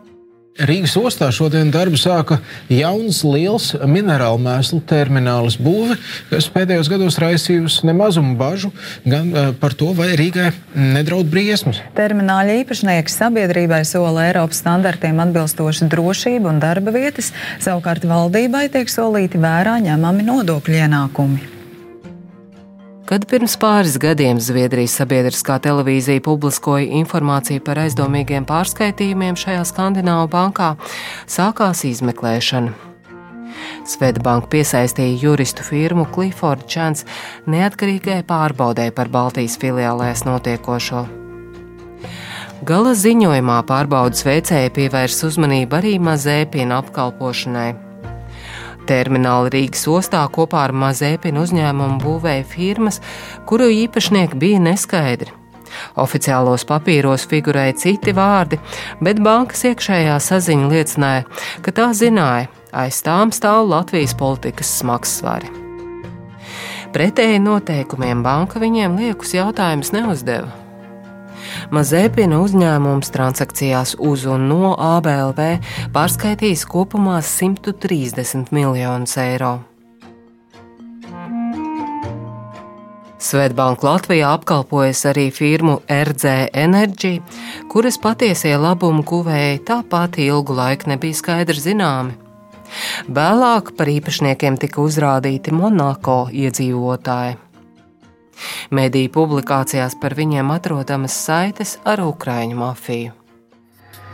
Rīgas 0.60 0.92
ostā 1.00 1.30
šodien 1.32 1.70
darbu 1.72 1.96
sāka 1.96 2.42
jauns, 2.68 3.22
liels 3.24 3.70
minerālu 3.88 4.42
mēslu 4.44 4.82
terminālis 4.90 5.56
būve, 5.56 5.96
kas 6.28 6.50
pēdējos 6.52 6.90
gados 6.92 7.16
raisījusi 7.22 7.88
nemazumu 7.88 8.36
bažu 8.40 8.74
gan 9.06 9.30
uh, 9.32 9.54
par 9.56 9.72
to, 9.80 9.94
vai 9.96 10.10
Rīgai 10.20 10.50
nedraud 10.76 11.30
briesmas. 11.32 11.80
Termināļa 11.96 12.58
īpašnieks 12.66 13.16
sabiedrībai 13.22 13.86
sola 13.88 14.26
Eiropas 14.28 14.60
standartiem 14.60 15.22
atbilstošu 15.24 15.88
drošību 15.94 16.52
un 16.52 16.60
darba 16.60 16.92
vietas, 16.98 17.32
savukārt 17.64 18.10
valdībai 18.10 18.66
tiek 18.74 18.92
solīti 18.92 19.40
vērā 19.40 19.78
ņemami 19.88 20.28
nodokļu 20.28 20.82
ienākumi. 20.82 21.59
Kad 23.10 23.24
pirms 23.26 23.56
pāris 23.58 23.96
gadiem 23.98 24.38
Zviedrijas 24.38 24.94
sabiedriskā 25.00 25.56
televīzija 25.66 26.22
publiskoja 26.22 26.86
informāciju 27.00 27.64
par 27.66 27.82
aizdomīgiem 27.82 28.46
pārskaitījumiem 28.46 29.34
šajā 29.34 29.64
Skandināvu 29.66 30.28
bankā, 30.30 30.68
sākās 31.26 31.82
izmeklēšana. 31.90 32.76
Svetbanka 33.90 34.52
piesaistīja 34.54 35.18
juristu 35.24 35.66
firmu 35.66 36.06
Clifford 36.14 36.70
Chance 36.70 37.10
neatkarīgai 37.50 38.22
pārbaudē 38.30 38.92
par 38.94 39.10
Baltijas 39.10 39.58
filiālēs 39.58 40.28
notiekošo. 40.30 41.08
Gala 42.70 42.94
ziņojumā 42.94 43.62
pārbaudas 43.66 44.22
veicēja 44.30 44.70
pievērs 44.78 45.24
uzmanību 45.26 45.82
arī 45.82 45.98
mazēpienu 45.98 46.78
apkalpošanai. 46.78 47.89
Termināli 48.90 49.52
Rīgas 49.54 49.84
ostā 49.92 50.24
kopā 50.34 50.64
ar 50.66 50.74
Mazēpinu 50.74 51.44
uzņēmumu 51.46 52.00
būvēja 52.02 52.46
firmas, 52.50 52.98
kuru 53.46 53.68
īpašnieki 53.70 54.40
bija 54.42 54.62
neskaidri. 54.66 55.36
Oficiālos 56.02 56.66
papīros 56.66 57.28
figurēja 57.30 57.76
citi 57.84 58.16
vārdi, 58.18 58.58
bet 59.06 59.22
bankas 59.22 59.62
iekšējā 59.70 60.16
saziņa 60.26 60.72
liecināja, 60.72 61.28
ka 61.62 61.74
tā 61.76 61.92
zināja, 61.94 62.50
aiz 62.74 63.04
tām 63.06 63.30
stāv 63.36 63.70
Latvijas 63.70 64.16
politikas 64.18 64.72
smagsvari. 64.82 65.54
Pretēji 66.90 67.44
noteikumiem 67.46 68.26
banka 68.26 68.58
viņiem 68.58 68.98
liekus 68.98 69.36
jautājumus 69.38 69.94
neuzdeva. 69.94 70.69
Mazēpina 71.76 72.40
uzņēmums 72.44 73.12
transakcijās 73.16 73.96
uz 74.00 74.26
un 74.30 74.48
no 74.52 74.76
ABLV 74.76 75.42
pārskaitījis 75.96 76.66
kopumā 76.70 77.20
130 77.26 78.54
miljonus 78.56 79.18
eiro. 79.22 79.58
Svetbank 83.20 83.84
Latvijā 83.84 84.30
apkalpojas 84.32 85.02
arī 85.10 85.26
firmu 85.36 85.82
RZ 85.92 86.54
Energy, 86.56 87.18
kuras 87.68 88.00
patiesie 88.00 88.54
labumu 88.56 89.04
guvēji 89.04 89.60
tāpat 89.68 90.22
ilgu 90.24 90.56
laiku 90.56 90.88
nebija 90.94 91.20
skaidri 91.20 91.60
zināmi. 91.60 92.16
Vēlāk 93.12 93.74
par 93.76 93.92
īpašniekiem 93.92 94.58
tika 94.62 94.80
uzrādīti 94.80 95.52
Monako 95.52 96.22
iedzīvotāji. 96.32 97.38
Mediju 98.72 99.14
publikācijās 99.16 99.98
par 100.02 100.18
viņiem 100.18 100.52
atrodamas 100.56 101.16
saites 101.26 101.78
ar 101.86 102.04
Ukrāņu 102.06 102.60
mafiju. 102.60 103.16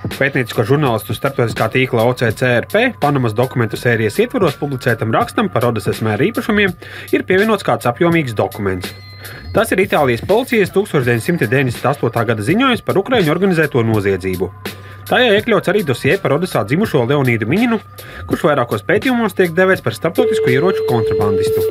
Pētniecisko 0.06 0.64
žurnālistu 0.70 1.16
starptautiskā 1.18 1.66
tīkla 1.74 2.04
OCCRP 2.12 3.00
Panamas 3.02 3.34
dokumentu 3.34 3.80
sērijas 3.80 4.20
ietvaros 4.22 4.58
publicētam 4.60 5.14
rakstam 5.16 5.50
par 5.50 5.66
Rodas 5.66 5.90
esmēra 5.90 6.28
īpašumiem 6.28 6.76
ir 7.16 7.26
pievienots 7.26 7.66
kāds 7.66 7.90
apjomīgs 7.90 8.38
dokuments. 8.38 8.94
Tas 9.56 9.72
ir 9.74 9.82
Itālijas 9.82 10.22
policijas 10.28 10.74
1998. 10.76 12.26
gada 12.30 12.46
ziņojums 12.46 12.86
par 12.86 13.00
Ukraiņu 13.02 13.34
organizēto 13.34 13.82
noziedzību. 13.88 14.52
Tajā 15.10 15.36
iekļauts 15.38 15.70
arī 15.70 15.84
dosie 15.86 16.16
par 16.22 16.34
Odesā 16.38 16.64
dzimušo 16.66 17.04
Leonīdu 17.10 17.46
Miņinu, 17.50 17.78
kurš 18.30 18.46
vairākos 18.48 18.86
pētījumos 18.88 19.38
tiek 19.38 19.54
devēts 19.58 19.86
par 19.86 19.94
starptautisku 19.98 20.54
ieroču 20.54 20.86
kontrabandistu. 20.90 21.66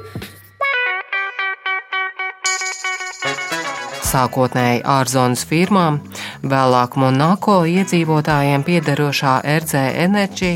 Sākotnēji 4.14 4.82
ārzonas 4.86 5.44
firmām, 5.50 6.00
vēlāk 6.46 6.96
Monako 7.00 7.60
iedzīvotājiem 7.70 8.64
piederošā 8.66 9.40
RZ 9.58 9.84
Energy, 10.06 10.54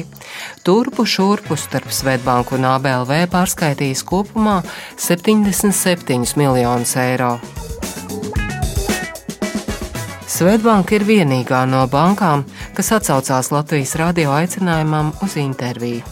turpu 0.66 1.06
šurpu 1.06 1.58
starp 1.58 1.90
Svetbanku 1.94 2.58
un 2.58 2.68
ABLV 2.76 3.24
pārskaitījis 3.32 4.04
kopumā 4.06 4.60
77 4.96 6.36
miljonus 6.38 6.94
eiro. 7.02 7.36
Svetbanka 10.28 10.94
ir 10.94 11.02
vienīgā 11.08 11.64
no 11.66 11.80
bankām, 11.90 12.44
kas 12.76 12.92
atsaucās 12.94 13.48
Latvijas 13.50 13.96
radio 13.98 14.36
aicinājumam 14.36 15.10
uz 15.24 15.34
interviju. 15.40 16.04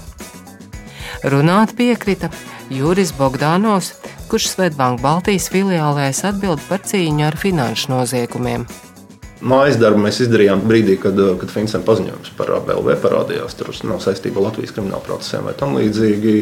Runāt 1.31 1.77
piekrita 1.79 2.33
Juris 2.73 3.13
Bogdanovs, 3.15 3.93
kurš 4.31 4.51
Svetbanka 4.53 5.03
Baltijas 5.05 5.49
filiālēs 5.53 6.25
atbild 6.29 6.63
par 6.69 6.83
cīņu 6.87 7.27
ar 7.29 7.39
finanšu 7.41 7.93
noziegumiem. 7.95 8.67
Mājas 9.47 9.77
darbu 9.77 10.01
mēs 10.01 10.23
izdarījām 10.25 10.63
brīdī, 10.65 10.95
kad, 11.01 11.19
kad 11.41 11.51
Finsam 11.53 11.83
paziņojums 11.85 12.33
par 12.39 12.55
ABLV 12.57 12.95
parādījās. 13.03 13.55
Tur 13.59 13.69
nav 13.85 14.01
saistība 14.01 14.41
ar 14.41 14.49
Latvijas 14.49 14.73
kriminālu 14.73 15.05
procesiem 15.05 15.45
vai 15.47 15.53
tam 15.61 15.77
līdzīgi. 15.77 16.35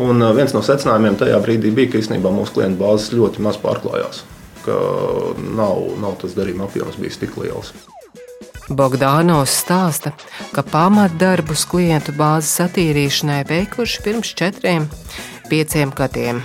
Un 0.00 0.24
viens 0.36 0.56
no 0.56 0.64
secinājumiem 0.64 1.20
tajā 1.20 1.38
brīdī 1.44 1.74
bija, 1.76 1.92
ka 1.92 2.00
īstenībā 2.00 2.32
mūsu 2.32 2.56
klientu 2.56 2.80
bāzes 2.80 3.12
ļoti 3.12 3.44
maz 3.44 3.60
pārklājās. 3.60 4.24
Nav, 4.68 5.84
nav 6.00 6.18
tas 6.22 6.34
darījuma 6.36 6.66
apjoms 6.68 6.96
bijis 7.00 7.20
tik 7.20 7.36
liels. 7.40 7.74
Bogdānos 8.68 9.52
stāsta, 9.62 10.12
ka 10.52 10.64
pamatdarbus 10.64 11.64
klientu 11.68 12.12
bāzes 12.16 12.58
attīrīšanai 12.66 13.42
veikuši 13.48 14.04
pirms 14.04 14.36
četriem, 14.36 14.88
pieciem 15.48 15.92
gadiem. 15.96 16.42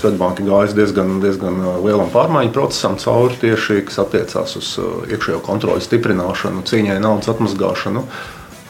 Svetbanka 0.00 0.44
gājas 0.46 0.74
diezgan, 0.76 1.18
diezgan 1.20 1.58
uh, 1.60 1.78
lielam 1.84 2.10
pārmaiņu 2.12 2.52
procesam 2.56 2.96
cauri 3.00 3.36
tieši, 3.42 3.82
kas 3.88 4.00
attiecās 4.02 4.56
uz 4.56 4.72
uh, 4.80 5.02
iekšējo 5.10 5.42
kontroli 5.44 5.84
stiprināšanu, 5.84 6.64
cīņai 6.68 6.98
naudas 7.04 7.28
atmazgāšanu. 7.34 8.04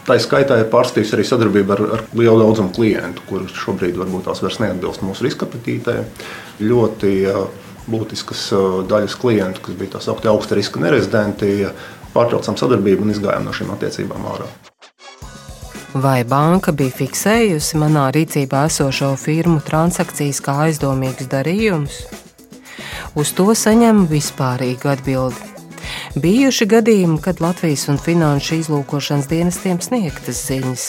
Tā 0.08 0.16
skaitā 0.18 0.56
ir 0.58 0.70
pārstījusi 0.72 1.14
arī 1.14 1.26
sadarbība 1.28 1.76
ar, 1.76 1.84
ar 1.98 2.04
lielu 2.18 2.40
daudzumu 2.40 2.74
klientu, 2.74 3.22
kurus 3.28 3.54
šobrīd 3.62 4.00
varbūt 4.00 4.26
tās 4.26 4.42
vairs 4.42 4.58
neatbilst 4.62 5.04
mūsu 5.06 5.28
riska 5.28 5.46
apetītē. 5.46 6.00
Ļoti 6.64 7.12
uh, 7.30 7.44
būtiskas 7.90 8.48
daļas 8.90 9.14
klientu, 9.20 9.62
kas 9.66 9.78
bija 9.78 9.96
tā 9.96 10.02
saukti 10.04 10.30
augsta 10.30 10.58
riska 10.58 10.82
nerezidenti, 10.82 11.70
pārtraucām 12.16 12.58
sadarbību 12.58 13.06
un 13.06 13.14
izgājām 13.14 13.46
no 13.46 13.54
šīm 13.56 13.72
attiecībām 13.76 14.28
ārā 14.34 14.50
vai 15.94 16.22
banka 16.24 16.72
bija 16.72 16.92
fiksējusi 16.94 17.78
manā 17.80 18.08
rīcībā 18.14 18.64
esošo 18.68 19.12
firmu 19.18 19.60
transakcijas 19.66 20.40
kā 20.44 20.56
aizdomīgus 20.66 21.30
darījumus? 21.30 22.02
Uz 23.18 23.32
to 23.34 23.48
saņem 23.58 24.04
vispārīgu 24.10 24.92
atbildi. 24.92 25.48
Bijuši 26.20 26.66
gadījumi, 26.70 27.18
kad 27.22 27.40
Latvijas 27.42 27.88
un 27.90 27.98
Finanšu 27.98 28.60
izlūkošanas 28.60 29.30
dienestiem 29.30 29.80
sniegtas 29.82 30.44
ziņas. 30.46 30.86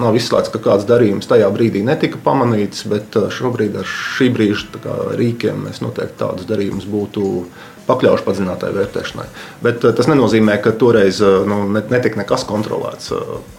Nav 0.00 0.16
izslēgts, 0.16 0.48
ka 0.54 0.60
kāds 0.62 0.86
darījums 0.88 1.28
tajā 1.28 1.50
brīdī 1.52 1.82
netika 1.84 2.18
pamanīts, 2.24 2.86
bet 2.88 3.18
uh, 3.20 3.28
šobrīd 3.30 3.76
ar 3.82 3.88
šī 3.88 4.30
brīža 4.32 4.94
rīkiem 5.20 5.66
mēs 5.66 5.82
noteikti 5.84 6.18
tādus 6.22 6.48
darījumus 6.48 6.88
būtu 6.88 7.26
pakļaušu 7.92 8.26
padziļinātai 8.26 8.72
vērtēšanai. 8.74 9.28
Bet 9.64 9.86
uh, 9.86 9.94
tas 9.96 10.10
nenozīmē, 10.10 10.58
ka 10.64 10.74
toreiz 10.80 11.22
uh, 11.22 11.42
nu, 11.48 11.62
netika 11.78 12.24
nekas 12.24 12.46
kontrolēts. 12.48 13.12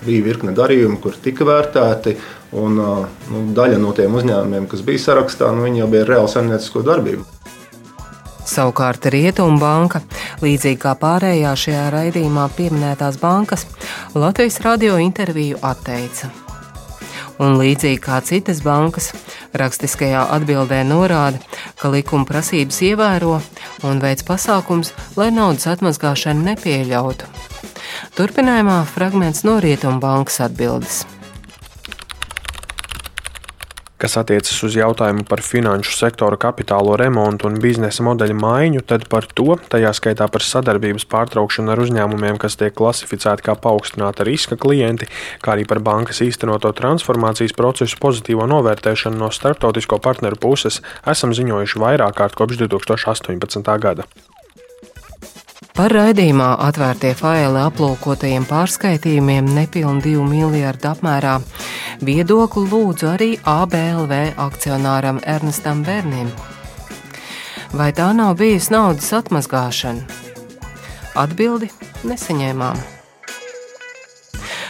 Bija 0.04 0.26
virkne 0.26 0.56
darījumu, 0.58 1.00
kur 1.04 1.16
tika 1.24 1.48
vērtēti, 1.48 2.18
un 2.60 2.78
nu, 2.78 3.46
daļa 3.56 3.80
no 3.82 3.94
tiem 3.98 4.14
uzņēmumiem, 4.20 4.68
kas 4.72 4.84
bija 4.86 5.08
sarakstā, 5.08 5.54
nu, 5.56 5.70
jau 5.78 5.90
bija 5.90 6.10
reāla 6.10 6.30
saimniecisko 6.30 6.84
darbību. 6.86 7.26
Savukārt 8.44 9.06
Rietumbanka, 9.08 10.02
līdzīgi 10.44 10.82
kā 10.82 10.92
pārējā 11.00 11.54
šajā 11.58 11.84
raidījumā 11.94 12.50
pieminētās 12.58 13.16
bankas, 13.22 13.64
Latvijas 14.20 14.60
radio 14.66 14.98
interviju 15.00 15.62
atteica. 15.64 16.28
Un 17.42 17.56
līdzīgi 17.58 18.02
kā 18.04 18.20
citas 18.26 18.60
bankas, 18.66 19.14
rakstiskajā 19.58 20.26
atbildē 20.36 20.82
norāda, 20.88 21.42
ka 21.80 21.92
likuma 21.94 22.28
prasības 22.30 22.82
ievēro 22.90 23.40
un 23.88 24.04
veic 24.04 24.26
pasākums, 24.28 24.94
lai 25.20 25.32
naudas 25.34 25.70
atmazgāšanu 25.74 26.46
nepieļautu. 26.52 27.30
Turpinājumā 28.18 28.84
fragments 28.90 29.44
no 29.48 29.60
Rietumbankas 29.64 30.42
atbildes 30.48 31.04
kas 34.04 34.18
attiecas 34.20 34.58
uz 34.68 34.76
jautājumu 34.76 35.24
par 35.30 35.40
finanšu 35.46 35.94
sektora 35.96 36.36
kapitālo 36.40 36.98
remontu 37.00 37.48
un 37.48 37.56
biznesa 37.64 38.04
modeļa 38.04 38.36
maiņu, 38.36 38.84
tad 38.90 39.06
par 39.12 39.30
to, 39.32 39.56
tajā 39.72 39.94
skaitā 39.96 40.28
par 40.34 40.44
sadarbības 40.44 41.08
pārtraukšanu 41.14 41.72
ar 41.72 41.84
uzņēmumiem, 41.86 42.40
kas 42.42 42.60
tiek 42.60 42.76
klasificēti 42.76 43.48
kā 43.48 43.56
paaugstināta 43.64 44.28
riska 44.28 44.60
klienti, 44.60 45.08
kā 45.40 45.56
arī 45.56 45.64
par 45.70 45.80
bankas 45.86 46.20
īstenoto 46.26 46.74
transformācijas 46.76 47.56
procesu 47.56 48.02
pozitīvo 48.04 48.50
novērtēšanu 48.52 49.24
no 49.24 49.32
starptautisko 49.32 50.02
partneru 50.04 50.42
puses, 50.50 50.84
esam 51.08 51.32
ziņojuši 51.38 51.84
vairāk 51.88 52.20
kārt 52.20 52.36
kopš 52.36 52.60
2018. 52.66 53.76
gada. 53.88 54.10
Par 55.74 55.90
raidījumā 55.90 56.52
atvērtie 56.68 57.16
faili 57.18 57.58
aplūkotajiem 57.58 58.44
pārskaitījumiem 58.46 59.48
nepilnu 59.56 60.04
2 60.06 60.26
miljardu 60.30 60.92
apmērā 60.92 61.40
viedokli 62.06 62.68
lūdzu 62.70 63.10
arī 63.10 63.30
ABLV 63.50 64.14
akcionāram 64.44 65.18
Ernestam 65.26 65.82
Bernim. 65.88 66.30
Vai 67.74 67.90
tā 67.98 68.12
nav 68.14 68.36
bijusi 68.38 68.70
naudas 68.76 69.10
atmazgāšana? 69.18 70.06
Atbildi 71.18 71.72
nesaņēmām. 72.06 72.86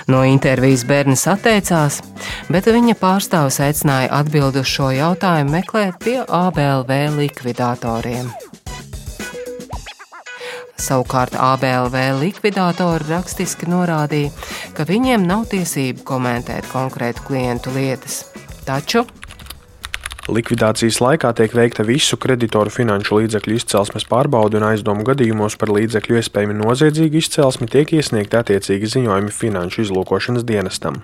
No 0.07 0.23
intervijas 0.23 0.87
bērns 0.87 1.27
atteicās, 1.35 1.99
bet 2.47 2.71
viņa 2.71 2.95
pārstāvis 3.03 3.59
aicināja 3.67 4.07
atbildi 4.23 4.63
uz 4.63 4.71
šo 4.71 4.93
jautājumu 4.95 5.57
meklēt 5.59 5.99
pie 5.99 6.21
ABLV 6.23 6.97
likvidatoriem. 7.19 8.31
Savukārt 10.83 11.37
ABLV 11.39 11.95
likvidātori 12.19 13.07
rakstiski 13.07 13.69
norādīja, 13.71 14.33
ka 14.75 14.83
viņiem 14.89 15.23
nav 15.23 15.45
tiesību 15.53 16.03
komentēt 16.07 16.67
konkrētu 16.71 17.23
klientu 17.29 17.71
lietas. 17.75 18.25
Taču 18.67 19.05
Likvidācijas 20.23 21.01
laikā 21.03 21.33
tiek 21.35 21.51
veikta 21.51 21.83
visu 21.83 22.15
kreditoru 22.15 22.71
finanšu 22.71 23.17
līdzekļu 23.17 23.57
izcelsmes 23.59 24.05
pārbaude 24.07 24.59
un 24.59 24.67
aizdomu 24.69 25.03
gadījumos 25.07 25.57
par 25.59 25.71
līdzekļu 25.75 26.19
iespējami 26.21 26.55
noziedzīgu 26.61 27.19
izcelsmi 27.19 27.67
tiek 27.71 27.91
iesniegti 27.99 28.39
attiecīgi 28.39 28.91
ziņojumi 28.95 29.35
finanšu 29.35 29.83
izlūkošanas 29.83 30.47
dienestam. 30.47 31.01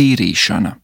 Tīrīšana 0.00 0.76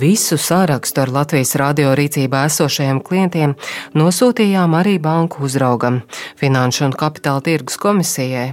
Visu 0.00 0.38
sārakstu 0.40 1.02
ar 1.02 1.10
Latvijas 1.12 1.50
radio 1.60 1.90
rīcībā 1.98 2.46
esošajiem 2.48 3.02
klientiem 3.04 3.52
nosūtījām 3.98 4.72
arī 4.78 4.94
banku 5.02 5.42
uzraugam, 5.44 5.98
Finanšu 6.40 6.86
un 6.86 6.94
Kapitāla 6.96 7.42
tirgus 7.44 7.76
komisijai. 7.76 8.46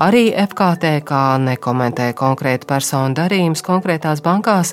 Arī 0.00 0.22
FKTK 0.44 1.18
nekomentē 1.50 2.06
konkrētu 2.16 2.70
personu 2.70 3.12
darījumus 3.18 3.64
konkrētās 3.66 4.24
bankās, 4.24 4.72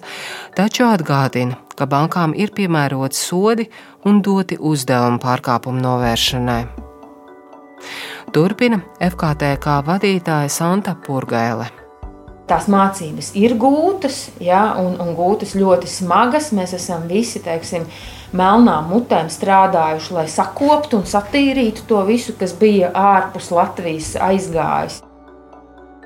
taču 0.56 0.88
atgādina, 0.88 1.60
ka 1.76 1.89
bankām 1.91 2.38
ir 2.38 2.56
piemēroti 2.56 3.19
sodi 3.19 3.67
un 4.08 4.24
doti 4.24 4.56
uzdevumi 4.56 5.19
pārkāpumu 5.19 5.84
novēršanai. 5.89 6.63
Turpina 8.32 8.80
FKTK 9.12 9.78
vadītāja 9.91 10.58
Santa 10.62 10.95
Purgēle 10.95 11.81
tās 12.49 12.67
mācības 12.71 13.32
ir 13.39 13.56
gūtas, 13.60 14.23
ja, 14.43 14.63
un, 14.82 14.97
un 15.01 15.13
gūtas 15.17 15.54
ļoti 15.58 15.89
smagas. 15.89 16.51
Mēs 16.56 16.75
esam 16.77 17.06
visi, 17.10 17.41
teiksim, 17.43 17.86
melnām 18.38 18.89
mutēm 18.91 19.30
strādājuši, 19.32 20.17
lai 20.17 20.27
sakoptu 20.32 21.01
un 21.01 21.08
satīrītu 21.08 21.88
to 21.89 22.01
visu, 22.08 22.36
kas 22.39 22.56
bija 22.58 22.91
ārpus 22.95 23.51
Latvijas 23.56 24.15
aizgājis. 24.19 25.01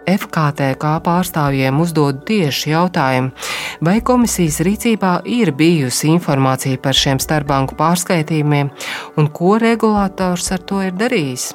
FKTK 0.06 1.00
pārstāvjiem 1.02 1.80
uzdod 1.82 2.22
tieši 2.30 2.76
jautājumu, 2.76 3.32
vai 3.82 3.98
komisijas 4.06 4.60
rīcībā 4.66 5.16
ir 5.26 5.50
bijusi 5.58 6.12
informācija 6.14 6.78
par 6.82 6.98
šiem 6.98 7.22
starpbanku 7.22 7.78
pārskaitījumiem 7.80 8.70
un 9.18 9.30
ko 9.34 9.58
regulators 9.62 10.52
ar 10.54 10.62
to 10.62 10.86
ir 10.86 10.94
darījis. 10.94 11.54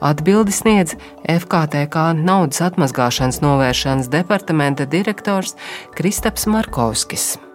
Atbildi 0.00 0.52
sniedz 0.52 0.96
FKTK 1.24 2.12
naudas 2.20 2.62
atmazgāšanas 2.68 3.42
novēršanas 3.44 4.12
departamenta 4.12 4.86
direktors 4.86 5.56
Kristaps 5.96 6.46
Markovskis. 6.50 7.45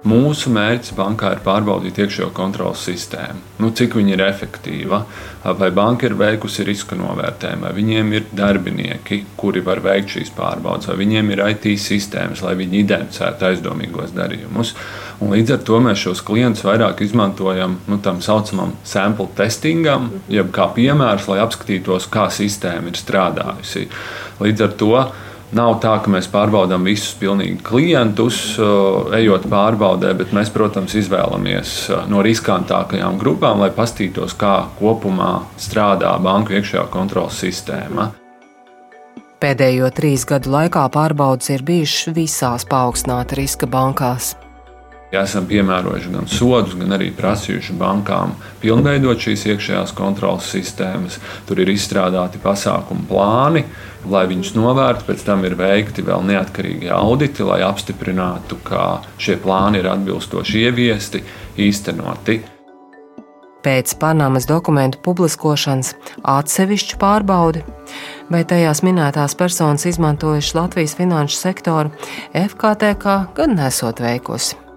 Mūsu 0.00 0.48
mērķis 0.48 0.94
bankā 0.96 1.34
ir 1.34 1.42
pārbaudīt 1.44 1.98
iekšējo 2.00 2.30
kontrolas 2.32 2.86
sistēmu, 2.86 3.42
nu, 3.60 3.68
cik 3.76 3.98
viņa 3.98 4.14
ir 4.14 4.22
efektīva, 4.24 5.02
vai 5.60 5.68
banka 5.76 6.08
ir 6.08 6.14
veikusi 6.16 6.64
riska 6.64 6.96
novērtējumu, 6.96 7.66
vai 7.66 7.72
viņiem 7.76 8.14
ir 8.16 8.30
darbinieki, 8.32 9.18
kuri 9.36 9.60
var 9.66 9.82
veikt 9.84 10.16
šīs 10.16 10.32
pārbaudes, 10.38 10.88
vai 10.88 10.96
viņiem 11.02 11.34
ir 11.34 11.44
IT 11.50 11.68
sistēmas, 11.84 12.40
lai 12.46 12.56
viņi 12.62 12.80
identificētu 12.80 13.50
aizdomīgos 13.50 14.16
darījumus. 14.16 14.72
Un 15.20 15.36
līdz 15.36 15.58
ar 15.58 15.64
to 15.68 15.84
mēs 15.84 16.00
šos 16.06 16.24
klientus 16.24 16.64
vairāk 16.64 17.04
izmantojam 17.04 17.76
nu, 17.84 18.00
tam 18.00 18.24
saucamam 18.24 18.72
sample 18.88 19.28
testingam, 19.36 20.14
jeb 20.32 20.48
kā 20.56 20.70
piemērs, 20.80 21.28
lai 21.28 21.42
apskatītos, 21.44 22.08
kā 22.08 22.30
sistēma 22.32 22.88
ir 22.88 22.96
strādājusi. 22.96 23.90
Līdz 24.40 24.64
ar 24.64 24.78
to 24.80 24.94
Nav 25.50 25.80
tā, 25.82 25.96
ka 25.98 26.10
mēs 26.14 26.28
pārbaudām 26.30 26.84
visus 26.86 27.16
pilnīgi 27.18 27.56
klientus, 27.66 28.36
ejot 29.18 29.48
pārbaudē, 29.50 30.12
bet 30.20 30.30
mēs, 30.36 30.52
protams, 30.54 30.94
izvēlamies 31.00 31.72
no 32.10 32.22
riskantākajām 32.22 33.18
grupām, 33.18 33.58
lai 33.64 33.72
paskatītos, 33.74 34.36
kā 34.38 34.54
kopumā 34.78 35.32
strādā 35.58 36.12
banku 36.22 36.54
iekšējā 36.54 36.86
kontrolas 36.94 37.42
sistēma. 37.42 38.12
Pēdējo 39.40 39.88
trīs 39.96 40.26
gadu 40.28 40.52
laikā 40.52 40.84
pārbaudas 40.92 41.50
ir 41.50 41.64
bijušas 41.66 42.14
visās 42.14 42.68
paaugstināta 42.68 43.38
riska 43.40 43.66
bankās. 43.66 44.34
Ja 45.10 45.24
esam 45.26 45.46
piemērojuši 45.50 46.10
gan 46.14 46.28
sodus, 46.30 46.76
gan 46.78 46.94
arī 46.94 47.08
prasījuši 47.14 47.74
bankām 47.78 48.36
pilnveidot 48.62 49.18
šīs 49.18 49.42
iekšējās 49.50 49.94
kontrolas 49.98 50.46
sistēmas. 50.52 51.16
Tur 51.48 51.58
ir 51.64 51.72
izstrādāti 51.72 52.38
pasākumu 52.42 53.08
plāni, 53.10 53.64
lai 54.06 54.22
viņus 54.30 54.54
novērtu. 54.54 55.08
Pēc 55.08 55.26
tam 55.26 55.42
ir 55.48 55.58
veikti 55.58 56.06
vēl 56.06 56.22
neatkarīgi 56.30 56.92
auditi, 56.94 57.42
lai 57.42 57.58
apstiprinātu, 57.66 58.60
ka 58.62 59.00
šie 59.18 59.40
plāni 59.42 59.82
ir 59.82 59.90
atbilstoši 59.90 60.64
ieviesti, 60.68 61.24
īstenoti. 61.58 62.38
Pēc 63.60 63.98
Panamas 64.00 64.46
dokumentu 64.48 65.02
publiskošanas 65.04 65.90
atsevišķu 66.22 66.96
pārbaudi, 67.02 67.66
vai 68.32 68.46
tajās 68.48 68.80
minētās 68.86 69.34
personas 69.36 69.84
izmantojušas 69.90 70.56
Latvijas 70.56 70.96
finanšu 70.96 71.36
sektoru, 71.42 71.92
FKTK 72.30 73.20
gan 73.36 73.58
nesot 73.58 74.00
veikusi. 74.00 74.69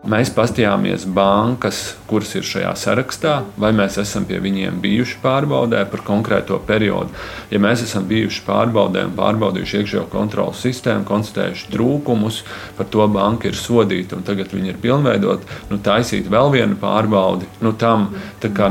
Mēs 0.00 0.30
pastījāmies 0.32 1.02
bankas, 1.12 1.78
kuras 2.08 2.30
ir 2.38 2.44
šajā 2.48 2.70
sarakstā, 2.80 3.34
vai 3.60 3.68
mēs 3.76 3.98
esam 4.00 4.24
pie 4.24 4.38
viņiem 4.40 4.78
bijuši 4.80 5.18
pārbaudē 5.20 5.82
par 5.92 6.00
konkrēto 6.06 6.56
periodu. 6.64 7.12
Ja 7.52 7.60
mēs 7.60 7.82
esam 7.84 8.06
bijuši 8.08 8.40
pārbaudē 8.46 9.02
un 9.04 9.12
pārbaudījuši 9.18 9.76
iekšējo 9.82 10.06
kontrolas 10.08 10.62
sistēmu, 10.64 11.04
konstatējuši 11.04 11.68
trūkumus, 11.74 12.38
par 12.78 12.88
to 12.88 13.04
banka 13.12 13.50
ir 13.50 13.58
sodīta 13.60 14.16
un 14.16 14.24
tagad 14.24 14.54
viņi 14.56 14.72
ir 14.72 14.78
pilnveidot, 14.80 15.44
nu, 15.68 15.80
taisīt 15.84 16.32
vēl 16.32 16.48
vienu 16.56 16.80
pārbaudi, 16.80 17.50
nu, 17.60 17.74
tam 17.76 18.08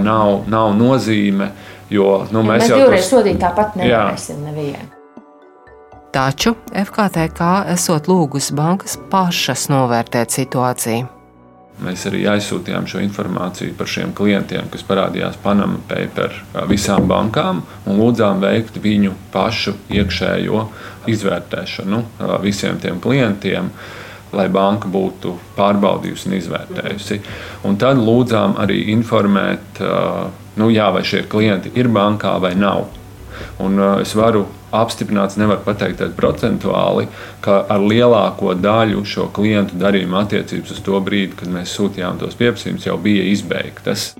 nav, 0.01 0.47
nav 0.49 0.73
nozīme. 0.79 1.51
Jo, 1.93 2.25
nu, 2.33 2.41
ja 2.41 2.49
mēs, 2.55 2.65
mēs 2.65 2.73
jau 2.73 2.81
divreiz 2.81 3.05
tos... 3.05 3.13
sodīt 3.13 3.37
tāpat 3.41 3.77
nevarēsim 3.77 4.41
nevienu. 4.49 4.89
Taču 6.09 6.55
FKTK 6.73 7.53
esot 7.75 8.09
lūgusi 8.09 8.57
bankas 8.57 8.97
pašas 9.13 9.69
novērtēt 9.69 10.33
situāciju. 10.33 11.18
Mēs 11.79 12.03
arī 12.09 12.25
aizsūtījām 12.27 12.87
šo 12.91 12.99
informāciju 13.05 13.75
par 13.79 13.87
šiem 13.87 14.11
klientiem, 14.15 14.67
kas 14.71 14.83
parādījās 14.83 15.37
Panama 15.39 15.79
Paper 15.87 16.35
visām 16.67 17.07
bankām, 17.07 17.61
un 17.87 18.01
lūdzām 18.01 18.41
veikt 18.43 18.81
viņu 18.83 19.13
pašu 19.31 19.77
iekšējo 19.95 20.65
izvērtēšanu 21.13 22.03
visiem 22.43 22.81
tiem 22.83 22.99
klientiem. 23.03 23.71
Lai 24.35 24.45
banka 24.53 24.85
būtu 24.91 25.31
pārbaudījusi 25.55 26.27
un 26.29 26.35
izvērtējusi. 26.37 27.15
Un 27.65 27.79
tad 27.81 27.97
lūdzām 27.97 28.59
arī 28.61 28.83
informēt, 28.93 29.79
nu, 30.59 30.67
jā, 30.69 30.91
vai 30.93 31.01
šie 31.01 31.23
klienti 31.31 31.71
ir 31.79 31.89
bankā 31.89 32.35
vai 32.43 32.53
nav. 32.59 32.98
Un 33.63 33.79
es 33.99 34.15
varu 34.17 34.45
apstiprināts, 34.75 35.37
nevar 35.41 35.61
pateikt 35.65 36.03
procentuāli, 36.17 37.07
ka 37.41 37.63
ar 37.69 37.83
lielāko 37.83 38.53
daļu 38.57 39.03
šo 39.05 39.29
klientu 39.33 39.79
darījuma 39.81 40.23
attiecības 40.25 40.75
uz 40.77 40.81
to 40.85 41.01
brīdi, 41.03 41.37
kad 41.39 41.51
mēs 41.53 41.75
sūtījām 41.77 42.19
tos 42.21 42.37
pieprasījumus, 42.39 42.89
jau 42.89 42.97
bija 43.01 43.25
izbeigtas. 43.33 44.11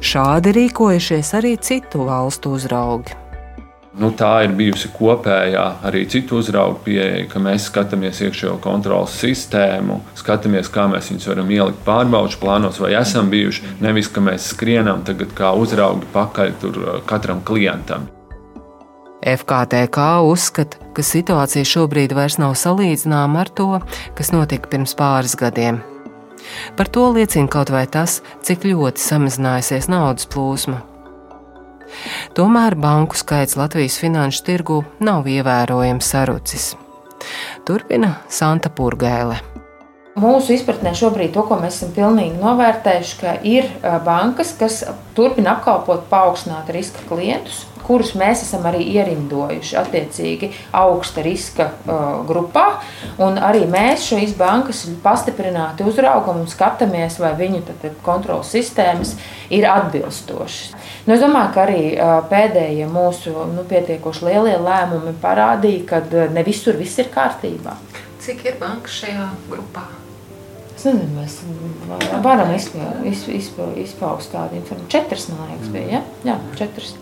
Šādi 0.00 0.54
rīkojušies 0.56 1.34
arī 1.36 1.56
citu 1.60 2.06
valstu 2.08 2.54
uzraugi. 2.56 3.18
Nu, 4.00 4.12
tā 4.14 4.44
ir 4.46 4.52
bijusi 4.54 4.88
kopējā 4.94 5.64
arī 5.84 6.04
citu 6.08 6.38
uzraugu 6.38 6.78
pieeja, 6.84 7.24
ka 7.28 7.40
mēs 7.42 7.66
skatāmies 7.68 8.20
iekšējo 8.22 8.54
kontrolas 8.62 9.16
sistēmu, 9.18 9.98
skatāmies, 10.16 10.70
kā 10.72 10.86
mēs 10.88 11.10
viņus 11.10 11.26
varam 11.32 11.50
ielikt 11.50 11.82
pārbaudas 11.84 12.38
plānos, 12.40 12.78
vai 12.80 12.94
esam 13.00 13.28
bijuši. 13.32 13.74
Nevis, 13.82 14.08
ka 14.08 14.22
mēs 14.24 14.46
skrienam 14.54 15.02
tagad 15.04 15.34
kā 15.36 15.50
uzraugi 15.58 16.08
pakaļ 16.14 16.54
katram 17.10 17.42
klientam. 17.44 18.06
FKTK 19.20 20.06
uzskata, 20.24 20.80
ka 20.96 21.04
situācija 21.04 21.66
šobrīd 21.68 22.14
vairs 22.16 22.38
nav 22.40 22.54
salīdzināma 22.56 23.44
ar 23.44 23.50
to, 23.52 23.70
kas 24.16 24.32
notika 24.32 24.70
pirms 24.72 24.96
pāris 24.96 25.36
gadiem. 25.36 25.82
Par 26.76 26.88
to 26.88 27.10
liecina 27.12 27.50
kaut 27.52 27.70
vai 27.72 27.84
tas, 27.86 28.20
cik 28.46 28.64
ļoti 28.70 29.02
samazinājusies 29.04 29.90
naudas 29.92 30.28
plūsma. 30.30 30.80
Tomēr 32.38 32.76
banku 32.80 33.18
skaits 33.18 33.58
Latvijas 33.58 33.98
finanšu 34.00 34.44
tirgu 34.46 34.82
nav 35.04 35.28
ievērojami 35.28 36.04
sarucis. 36.04 36.72
Turpina 37.68 38.14
Santa 38.30 38.70
Purgēle. 38.72 39.40
Mūsu 40.20 40.54
izpratnē 40.56 40.90
šobrīd 40.96 41.32
to, 41.34 41.44
ko 41.46 41.58
mēs 41.60 41.78
esam 41.78 41.92
pilnīgi 41.94 42.40
novērtējuši, 42.40 43.18
ka 43.20 43.34
ir 43.46 43.68
bankas, 44.06 44.54
kas 44.58 44.82
turpina 45.16 45.54
apkalpot 45.56 46.08
paaugstināta 46.10 46.74
riska 46.74 47.04
klientus, 47.08 47.62
kurus 47.90 48.12
mēs 48.18 48.44
esam 48.44 48.68
arī 48.70 48.84
ierindojuši 48.94 49.76
attiecīgi 49.80 50.50
augsta 50.78 51.24
riska 51.26 51.66
uh, 51.72 52.20
grupā. 52.28 52.66
Un 53.22 53.40
arī 53.42 53.64
mēs 53.70 54.06
šīs 54.12 54.36
bankas 54.38 54.84
pastiprināti 55.02 55.86
uzraugam 55.86 56.44
un 56.44 56.50
skatāmies, 56.50 57.18
vai 57.22 57.34
viņu 57.38 57.64
kontrolas 58.06 58.52
sistēmas 58.54 59.16
ir 59.50 59.66
atbilstošas. 59.66 60.76
Nu, 61.06 61.16
es 61.16 61.22
domāju, 61.22 61.54
ka 61.56 61.64
arī 61.66 61.82
uh, 61.94 62.16
pēdējie 62.30 62.86
mūsu 62.90 63.34
nu, 63.54 63.66
pietiekoši 63.70 64.28
lielie 64.28 64.58
lēmumi 64.62 65.16
parādīja, 65.22 65.86
ka 65.90 66.28
ne 66.30 66.46
visur 66.46 66.78
viss 66.78 67.02
ir 67.02 67.10
kārtībā. 67.14 67.74
Cik 68.20 68.44
ir 68.46 68.60
bankas 68.60 69.00
šajā 69.02 69.26
grupā? 69.50 69.88
Es 70.80 70.86
nezinu, 70.88 71.10
mēs 71.18 71.34
varam 72.24 72.54
izpaust 72.56 74.32
tādu 74.32 74.56
informāciju. 74.62 74.88
Četras, 74.96 75.28
man 75.34 75.52
liekas, 75.52 75.76
bija. 75.76 75.92
Ja? 75.98 76.02
Jā, 76.30 76.40
četras. 76.56 76.96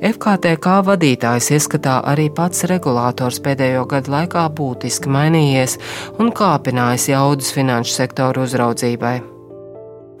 FKTK 0.00 0.78
vadītājs 0.86 1.50
ieskatā 1.58 1.98
arī 2.08 2.30
pats 2.32 2.64
regulators 2.70 3.40
pēdējo 3.44 3.84
gadu 3.90 4.14
laikā 4.14 4.46
būtiski 4.56 5.12
mainījies 5.12 5.76
un 6.22 6.32
kāpinājis 6.32 7.10
jaudas 7.12 7.52
finanšu 7.52 7.98
sektoru 7.98 8.48
uzraudzībai. 8.48 9.39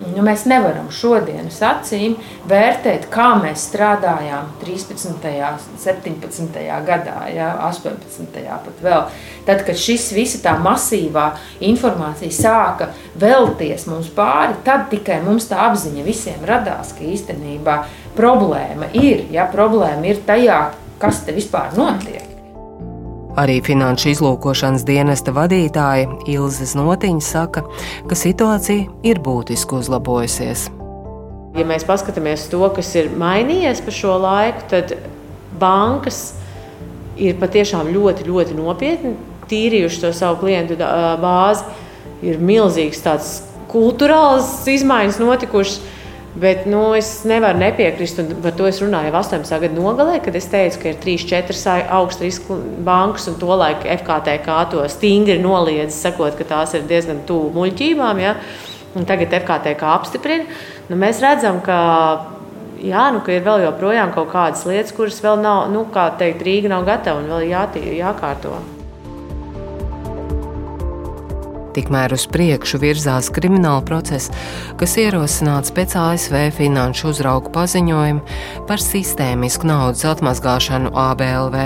Nu, 0.00 0.22
mēs 0.24 0.46
nevaram 0.48 0.86
šodienas 0.88 1.58
acīm 1.60 2.14
vērtēt, 2.48 3.04
kā 3.12 3.34
mēs 3.36 3.66
strādājām 3.68 4.46
13., 4.62 5.26
17. 5.82 6.56
gadā, 6.86 7.16
ja, 7.28 7.50
18. 7.66 8.38
pat 8.64 8.80
vēl. 8.80 9.02
Tad, 9.44 9.66
kad 9.66 9.76
šis 9.76 10.08
visa 10.16 10.40
tā 10.46 10.54
masīvā 10.62 11.26
informācija 11.68 12.32
sāka 12.32 12.88
vēlties 13.20 13.84
mums 13.92 14.08
pāri, 14.16 14.56
tad 14.64 14.88
tikai 14.94 15.20
mums 15.26 15.50
tā 15.52 15.60
apziņa 15.68 16.08
visiem 16.08 16.48
radās, 16.48 16.96
ka 16.96 17.04
īstenībā 17.04 17.76
problēma 18.16 18.88
ir, 18.96 19.26
ja 19.36 19.50
problēma 19.52 20.14
ir 20.14 20.24
tajā, 20.24 20.64
kas 21.00 21.26
te 21.28 21.36
vispār 21.36 21.76
notiek. 21.76 22.29
Arī 23.38 23.60
finanšu 23.62 24.10
izlūkošanas 24.10 24.82
dienesta 24.88 25.30
vadītāja 25.30 26.08
Ilze 26.30 26.66
Znotiņa 26.66 27.22
saka, 27.22 27.62
ka 28.10 28.18
situācija 28.18 28.88
ir 29.06 29.20
būtiski 29.22 29.76
uzlabojusies. 29.78 30.66
Ja 31.54 31.66
mēs 31.66 31.86
paskatāmies 31.86 32.48
to, 32.50 32.62
kas 32.74 32.90
ir 32.98 33.12
mainījies 33.18 33.82
pa 33.86 33.94
šo 33.94 34.16
laiku, 34.22 34.66
tad 34.70 34.96
bankas 35.60 36.32
ir 37.18 37.38
patiešām 37.38 37.92
ļoti, 37.94 38.26
ļoti 38.26 38.58
nopietni 38.58 39.14
tīrījuši 39.50 40.02
to 40.02 40.12
savu 40.16 40.40
klientu 40.42 40.78
bāzi. 41.22 41.66
Ir 42.26 42.42
milzīgs 42.42 43.00
tāds 43.04 43.30
kultūrāls 43.70 44.66
izmaiņas 44.68 45.22
notikušas. 45.22 45.80
Bet 46.34 46.66
nu, 46.66 46.92
es 46.94 47.24
nevaru 47.26 47.58
nepiekrist, 47.58 48.20
un 48.22 48.36
par 48.42 48.54
to 48.54 48.68
es 48.70 48.78
runāju 48.78 49.10
jau 49.10 49.18
18. 49.18 49.56
gada 49.64 49.74
nogalē, 49.74 50.20
kad 50.22 50.36
es 50.38 50.46
teicu, 50.46 50.78
ka 50.78 50.92
ir 50.92 51.00
3-4 51.02 51.88
augstu 51.96 52.22
risku 52.22 52.58
bankas, 52.86 53.26
un 53.32 53.38
tolaik 53.40 53.82
FKTK 53.82 54.60
to 54.70 54.84
stingri 54.94 55.40
noliedz, 55.42 55.96
sakot, 55.98 56.38
ka 56.38 56.46
tās 56.46 56.76
ir 56.78 56.86
diezgan 56.86 57.24
tuvu 57.26 57.50
muļķībām. 57.58 58.22
Ja? 58.22 58.36
Un 58.94 59.10
tagad 59.10 59.34
FKTK 59.42 59.90
apstiprina. 59.90 60.46
Nu, 60.86 60.98
mēs 60.98 61.18
redzam, 61.22 61.58
ka, 61.66 61.80
jā, 62.78 63.08
nu, 63.10 63.24
ka 63.26 63.34
ir 63.34 63.42
vēl 63.46 63.66
joprojām 63.66 64.14
kaut 64.14 64.30
kādas 64.30 64.62
lietas, 64.70 64.94
kuras 64.94 65.18
vēl 65.24 65.42
nav, 65.42 65.66
nu, 65.74 65.88
kā 65.90 66.12
teikt, 66.18 66.46
Rīga 66.46 66.70
nav 66.70 66.86
gatava 66.86 67.24
un 67.24 67.32
vēl 67.34 67.50
jātī, 67.50 67.88
jākārto. 67.98 68.54
Tikmēr 71.74 72.14
uz 72.16 72.26
priekšu 72.30 72.80
virzās 72.82 73.30
krimināla 73.34 73.84
process, 73.86 74.32
kas 74.80 74.96
ierosināts 74.98 75.74
pēc 75.76 75.94
ASV 76.00 76.36
finanšu 76.56 77.12
uzraugu 77.12 77.52
paziņojuma 77.54 78.66
par 78.66 78.82
sistēmisku 78.82 79.70
naudas 79.70 80.02
atmazgāšanu 80.10 80.90
ABLV. 81.06 81.56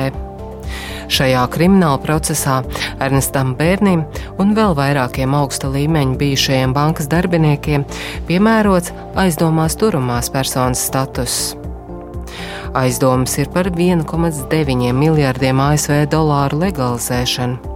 Šajā 1.14 1.42
krimināla 1.52 1.98
procesā 2.00 2.60
Ernestam 3.02 3.52
Bērnim 3.58 4.04
un 4.40 4.54
vēl 4.56 4.76
vairākiem 4.78 5.36
augsta 5.36 5.68
līmeņa 5.72 6.16
bijušajiem 6.20 6.72
bankas 6.76 7.10
darbiniekiem 7.12 7.84
piemērots 8.28 8.94
aizdomās 9.20 9.76
turamās 9.80 10.32
personas 10.32 10.84
status. 10.88 11.36
Aizdomas 12.74 13.36
ir 13.38 13.52
par 13.54 13.68
1,9 13.70 14.90
miljardiem 14.96 15.60
ASV 15.62 16.02
dolāru 16.10 16.64
legalizēšanu. 16.64 17.73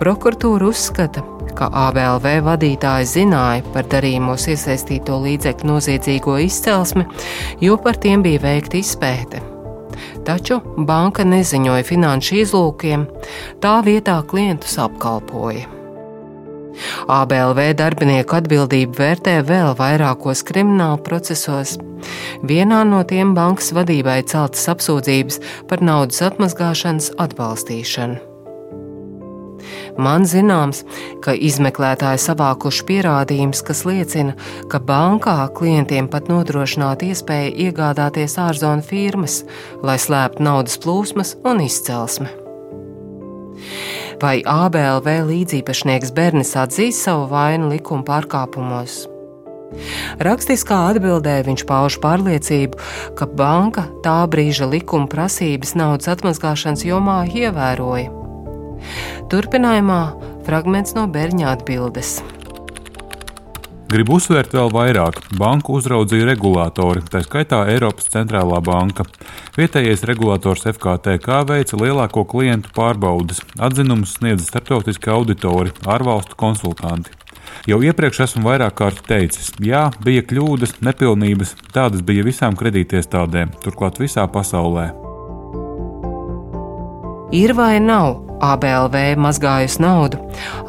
Prokuratūra 0.00 0.70
uzskata, 0.70 1.22
ka 1.58 1.68
ABLV 1.86 2.40
vadītāji 2.46 3.08
zināja 3.10 3.64
par 3.74 3.88
darījumos 3.90 4.46
iesaistīto 4.52 5.18
līdzekļu 5.24 5.70
noziedzīgo 5.72 6.38
izcelsmi, 6.46 7.06
jo 7.60 7.78
par 7.82 7.98
tiem 8.00 8.24
bija 8.26 8.42
veikta 8.46 8.80
izpēte. 8.80 9.42
Taču 10.24 10.60
banka 10.76 11.24
neziņoja 11.26 11.84
finanšu 11.88 12.40
izlūkiem, 12.44 13.04
tā 13.60 13.80
vietā 13.84 14.20
klientus 14.30 14.78
apkalpoja. 14.80 15.68
ABLV 17.10 17.60
darbinieku 17.76 18.38
atbildību 18.38 18.96
vērtē 19.00 19.40
vēl 19.48 19.74
vairākos 19.78 20.44
krimināla 20.48 21.00
procesos. 21.04 21.76
Vienā 22.46 22.80
no 22.88 23.02
tiem 23.04 23.34
bankas 23.36 23.74
vadībai 23.76 24.22
celtas 24.30 24.64
apsūdzības 24.72 25.40
par 25.68 25.84
naudas 25.84 26.22
atmazgāšanas 26.30 27.12
atbalstīšanu. 27.20 28.29
Man 30.00 30.24
zināms, 30.24 30.80
ka 31.20 31.34
izmeklētāji 31.36 32.22
savākuši 32.24 32.84
pierādījumus, 32.88 33.60
kas 33.66 33.82
liecina, 33.84 34.32
ka 34.72 34.80
bankā 34.80 35.36
klientiem 35.56 36.08
pat 36.08 36.30
nodrošināta 36.32 37.10
iespēja 37.10 37.52
iegādāties 37.68 38.38
ārzonu 38.40 38.86
firmas, 38.86 39.42
lai 39.84 39.98
slēptu 40.00 40.46
naudas 40.46 40.80
plūsmas 40.80 41.34
un 41.44 41.60
izcelsmi. 41.66 42.32
Vai 44.20 44.40
ABLV 44.44 45.08
līdzīpašnieks 45.28 46.12
Bernis 46.16 46.52
atzīst 46.56 47.06
savu 47.06 47.28
vainu 47.30 47.70
likuma 47.72 48.04
pārkāpumos? 48.08 49.02
Rakstiskā 50.20 50.78
atbildē 50.90 51.36
viņš 51.46 51.66
pauž 51.68 51.98
pārliecību, 52.02 52.80
ka 53.16 53.28
banka 53.28 53.86
tā 54.04 54.18
brīža 54.32 54.68
likuma 54.68 55.08
prasības 55.12 55.76
naudas 55.78 56.10
atmazgāšanas 56.16 56.88
jomā 56.88 57.22
ievēroja. 57.30 58.19
Turpinājumā 59.30 60.02
fragments 60.46 60.96
no 60.96 61.06
Berņa 61.10 61.54
atbildes. 61.54 62.18
Gribu 63.90 64.20
uzsvērt 64.20 64.52
vēl 64.54 64.68
vairāk. 64.70 65.16
Banku 65.34 65.74
uzraudzīja 65.80 66.28
regulātori, 66.28 67.02
tā 67.10 67.24
skaitā 67.24 67.64
Eiropas 67.72 68.06
centrālā 68.12 68.60
banka. 68.62 69.02
Vietējais 69.56 70.04
regulators 70.06 70.62
FKTK 70.70 71.40
veica 71.48 71.80
lielāko 71.80 72.22
klientu 72.22 72.70
pārbaudes, 72.76 73.42
atzinumus 73.58 74.14
sniedza 74.20 74.46
starptautiski 74.46 75.10
auditori, 75.10 75.74
ārvalstu 75.90 76.38
konsultanti. 76.38 77.16
Jau 77.66 77.80
iepriekš 77.82 78.22
esmu 78.28 78.46
vairāk 78.46 78.78
kārt 78.78 79.02
teicis, 79.10 79.50
jā, 79.58 79.88
bija 80.06 80.22
kļūdas, 80.22 80.78
nepilnības, 80.86 81.56
tādas 81.74 82.06
bija 82.06 82.22
visām 82.22 82.54
kredītiestādēm, 82.54 83.56
turklāt 83.64 83.98
visā 83.98 84.30
pasaulē. 84.30 84.92
Ir 87.34 87.58
vai 87.58 87.74
nav 87.82 88.29
ABLV 88.40 88.96
mazgājusi 89.20 89.82
naudu, 89.84 90.20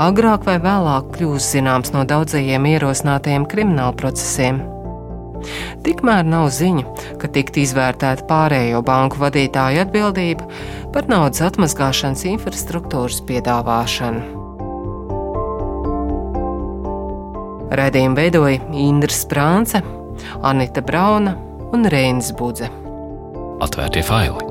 agrāk 0.02 0.46
vai 0.48 0.58
vēlāk 0.62 1.14
kļūs 1.16 1.54
zināms 1.56 1.94
no 1.96 2.04
daudzajiem 2.08 2.68
ierosinātajiem 2.74 3.48
krimināla 3.52 3.96
procesiem. 3.98 4.62
Tikmēr 5.86 6.28
nav 6.28 6.52
ziņu, 6.54 6.84
ka 7.22 7.30
tiktu 7.34 7.64
izvērtēta 7.64 8.28
pārējo 8.30 8.84
banku 8.86 9.22
vadītāju 9.24 9.86
atbildība 9.86 10.46
par 10.94 11.10
naudas 11.10 11.42
atmazgāšanas 11.48 12.28
infrastruktūras 12.36 13.24
piedāvāšanu. 13.30 14.22
Radījumu 17.72 18.20
veidoja 18.20 18.60
Indra 18.76 19.16
Sprānce, 19.16 19.82
Anita 20.44 20.84
Brauna 20.84 21.38
un 21.72 21.88
Reinis 21.88 22.34
Budze. 22.36 22.68
Atvērtie 23.64 24.04
faili! 24.04 24.51